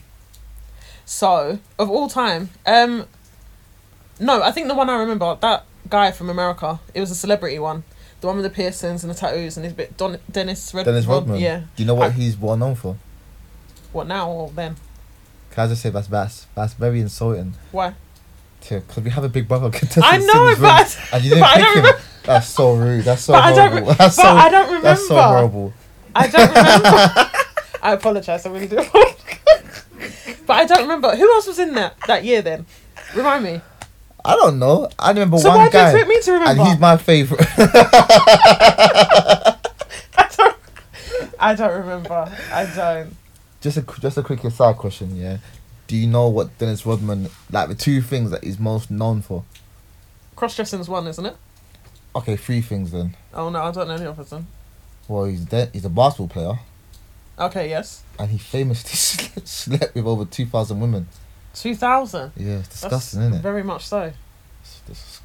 [1.05, 3.05] So, of all time, um,
[4.19, 7.59] no, I think the one I remember, that guy from America, it was a celebrity
[7.59, 7.83] one.
[8.21, 11.05] The one with the piercings and the tattoos and his bit, Don, Dennis Red- Dennis
[11.07, 11.39] Rod- Rodman.
[11.41, 11.61] Yeah.
[11.75, 12.95] Do you know what I- he's well known for?
[13.91, 14.75] What now or then?
[15.51, 17.53] Can I just say that's that's that's very insulting.
[17.71, 17.93] Why?
[18.69, 20.05] because we have a big brother contestant.
[20.05, 21.83] I know, but I- and you didn't but I pick don't him.
[21.83, 23.03] remember- That's so rude.
[23.05, 23.89] That's so But I don't horrible.
[23.89, 24.83] re- that's but so, I don't remember.
[24.87, 25.73] That's so horrible.
[26.15, 27.31] I don't remember.
[27.81, 28.45] I apologize.
[28.45, 28.75] I really do.
[30.45, 32.41] but I don't remember who else was in that that year.
[32.43, 32.65] Then,
[33.15, 33.61] remind me.
[34.23, 34.87] I don't know.
[34.99, 36.61] I remember So one why do you guy, expect me to remember?
[36.61, 37.41] and he's my favorite.
[37.57, 39.55] I
[40.37, 40.55] don't.
[41.39, 42.31] I don't remember.
[42.53, 43.15] I don't.
[43.61, 45.37] Just a just a quick aside question, yeah.
[45.87, 49.43] Do you know what Dennis Rodman like the two things that he's most known for?
[50.35, 51.35] Cross dressing's one, isn't it?
[52.15, 53.15] Okay, three things then.
[53.33, 54.47] Oh no, I don't know the others then.
[55.07, 56.59] Well, he's de- he's a basketball player,
[57.39, 58.03] Okay, yes.
[58.19, 58.91] and he famously
[59.45, 61.07] slept- with over two thousand women.
[61.53, 62.31] Two thousand.
[62.37, 63.41] Yeah, it's disgusting, isn't it?
[63.41, 64.13] Very much so.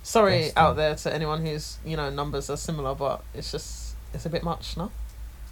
[0.03, 4.27] Sorry out there to anyone who's you know numbers are similar, but it's just it's
[4.27, 4.91] a bit much, no?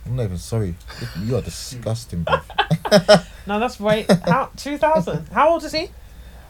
[0.07, 0.75] I'm not even sorry.
[1.21, 2.39] You are disgusting, bro.
[3.47, 4.11] No, that's wait.
[4.25, 5.29] How two thousand?
[5.29, 5.89] How old is he?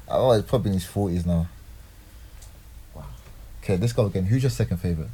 [0.07, 1.49] Oh, he's probably in his forties now.
[2.95, 3.05] Wow.
[3.63, 4.27] Okay, let's go again.
[4.27, 5.09] Who's your second favorite?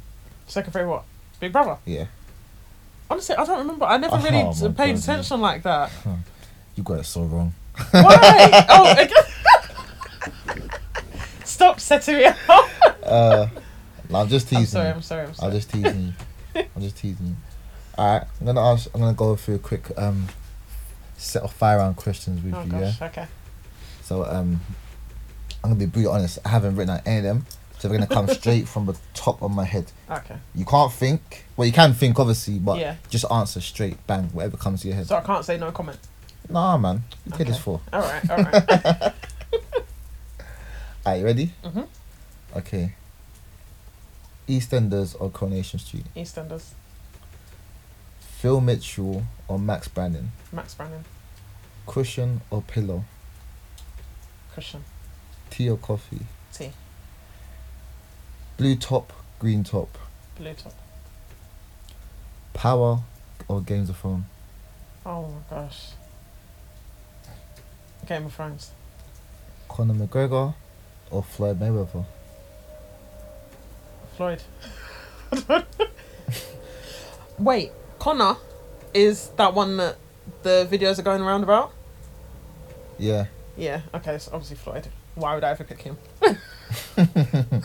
[0.47, 1.03] Second favorite what?
[1.39, 1.77] Big Brother.
[1.85, 2.05] Yeah,
[3.09, 3.85] Honestly, I don't remember.
[3.85, 4.95] I never Oh, really God, paid yeah.
[4.97, 5.91] attention like that.
[6.75, 7.53] you got it so wrong.
[7.91, 8.65] Why?
[8.69, 10.61] oh, again.
[11.45, 12.37] Stop setting me up.
[13.03, 13.47] Uh,
[14.09, 14.79] no, I'm just teasing.
[14.81, 15.25] I'm sorry.
[15.25, 15.41] I'm sorry.
[15.41, 16.13] I'm I'm just teasing
[16.55, 16.63] you.
[16.75, 17.35] I'm just teasing you.
[17.97, 18.89] Alright, I'm gonna ask.
[18.93, 20.27] I'm gonna go through a quick um
[21.17, 22.71] set of fire round questions with Oh you.
[22.79, 22.93] Yeah.
[23.01, 23.27] Okay.
[24.03, 24.59] So um,
[25.63, 26.39] I'm gonna be brutally honest.
[26.45, 27.45] I haven't written out any of them,
[27.77, 29.91] so they're gonna come straight from the top of my head.
[30.09, 30.35] Okay.
[30.55, 31.45] You can't think.
[31.57, 32.95] Well, you can think obviously, but Yeah.
[33.09, 35.07] just answer straight, bang, whatever comes to your head.
[35.07, 35.99] So I can't say no comment.
[36.49, 37.03] Nah, man.
[37.25, 37.79] You take this for.
[37.93, 38.29] All right.
[38.31, 38.53] All right.
[41.05, 41.53] Alright, you ready?
[41.63, 41.87] Mhm.
[42.57, 42.93] Okay.
[44.47, 46.05] EastEnders or Coronation Street?
[46.15, 46.71] EastEnders.
[48.41, 50.31] Phil Mitchell or Max Branning?
[50.51, 51.05] Max Branning.
[51.85, 53.05] Cushion or pillow?
[54.55, 54.83] Cushion.
[55.51, 56.25] Tea or coffee?
[56.51, 56.71] Tea.
[58.57, 59.95] Blue top, green top.
[60.39, 60.73] Blue top.
[62.53, 63.01] Power
[63.47, 64.25] or Games of Thrones?
[65.05, 65.89] Oh my gosh.
[68.07, 68.71] Game of Thrones.
[69.69, 70.55] Conor McGregor
[71.11, 72.05] or Floyd Mayweather?
[74.17, 74.41] Floyd.
[77.37, 77.71] Wait,
[78.01, 78.35] Conor
[78.95, 79.95] is that one that
[80.41, 81.71] the videos are going around about?
[82.97, 83.27] Yeah.
[83.55, 84.87] Yeah, okay, so obviously Floyd.
[85.13, 85.99] Why would I ever pick him?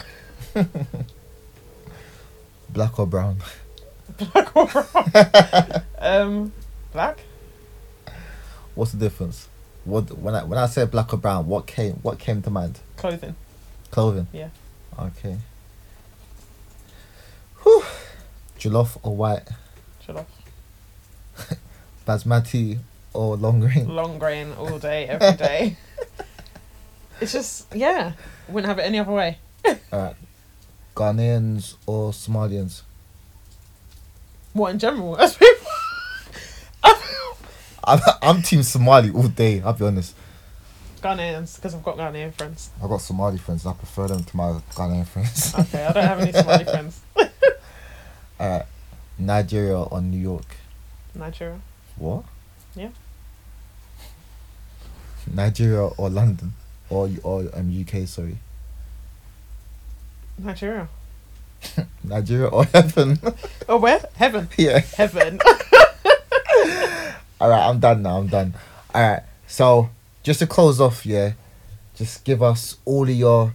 [2.69, 3.39] Black or brown?
[4.19, 5.83] Black or brown?
[6.01, 6.53] um,
[6.93, 7.21] black?
[8.75, 9.49] What's the difference?
[9.87, 12.81] What when I when I said black or brown, what came what came to mind?
[12.99, 13.37] Clothing.
[13.91, 14.27] Clothing.
[14.35, 14.51] Yeah.
[14.99, 15.39] Okay.
[17.63, 17.85] Whew.
[18.59, 19.49] Jollof or white?
[20.07, 20.27] Shut off.
[22.07, 22.79] Basmati
[23.13, 23.89] or long grain?
[23.89, 25.77] Long grain all day, every day.
[27.21, 28.13] it's just, yeah.
[28.49, 29.39] Wouldn't have it any other way.
[29.93, 30.15] Alright.
[30.95, 32.83] Ghanaians or Somalians?
[34.53, 35.19] What in general?
[35.19, 35.53] As people.
[37.89, 40.15] I'm, I'm team Somali all day, I'll be honest.
[41.01, 42.71] Ghanaians, because I've got Ghanaian friends.
[42.83, 45.55] I've got Somali friends I prefer them to my Ghanaian friends.
[45.57, 47.01] Okay, I don't have any Somali friends.
[48.41, 48.67] Alright.
[49.19, 50.57] Nigeria or New York?
[51.15, 51.61] Nigeria.
[51.97, 52.25] What?
[52.75, 52.91] Yeah.
[55.33, 56.53] Nigeria or London?
[56.91, 58.39] Or or um UK, sorry.
[60.39, 60.89] Nigeria.
[62.05, 63.19] Nigeria or heaven?
[63.69, 64.05] Oh, where?
[64.17, 64.49] Heaven.
[64.59, 64.79] yeah.
[64.81, 65.41] Heaven.
[67.41, 68.19] All right, I'm done now.
[68.19, 68.55] I'm done.
[68.95, 69.23] All right.
[69.47, 69.91] So
[70.23, 71.33] just to close off, yeah,
[71.95, 73.55] just give us all of your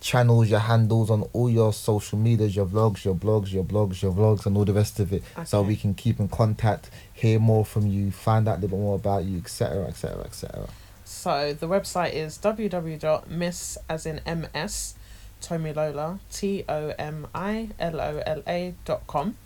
[0.00, 4.12] channels, your handles on all your social medias, your vlogs, your blogs, your blogs, your
[4.12, 7.64] vlogs, and all the rest of it, so we can keep in contact, hear more
[7.64, 10.68] from you, find out a little bit more about you, etc., etc., etc.
[11.04, 14.94] So the website is www.miss as in ms
[15.42, 19.36] Tomilola T O M I L O L A dot com,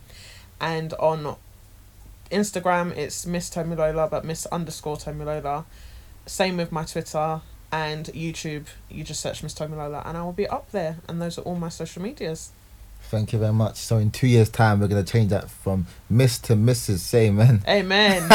[0.61, 1.37] and on
[2.31, 5.65] Instagram it's Miss Tomilola but Miss underscore Tomilola.
[6.27, 7.41] Same with my Twitter
[7.75, 8.67] and YouTube.
[8.89, 10.99] You just search Miss Tomilola and I will be up there.
[11.09, 12.53] And those are all my social medias.
[13.03, 13.77] Thank you very much.
[13.77, 16.99] So in two years' time, we're gonna change that from Miss to Mrs.
[16.99, 17.63] Say, man.
[17.67, 18.23] Amen.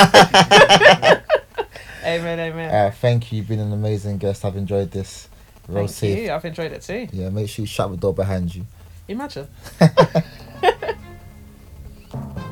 [2.04, 2.40] amen.
[2.40, 2.76] Amen.
[2.76, 3.38] Uh, thank you.
[3.38, 4.44] You've been an amazing guest.
[4.44, 5.30] I've enjoyed this.
[5.70, 6.20] Roll Thank safe.
[6.20, 6.32] you.
[6.32, 7.08] I've enjoyed it too.
[7.14, 8.66] Yeah, make sure you shut the door behind you.
[9.08, 9.48] Imagine.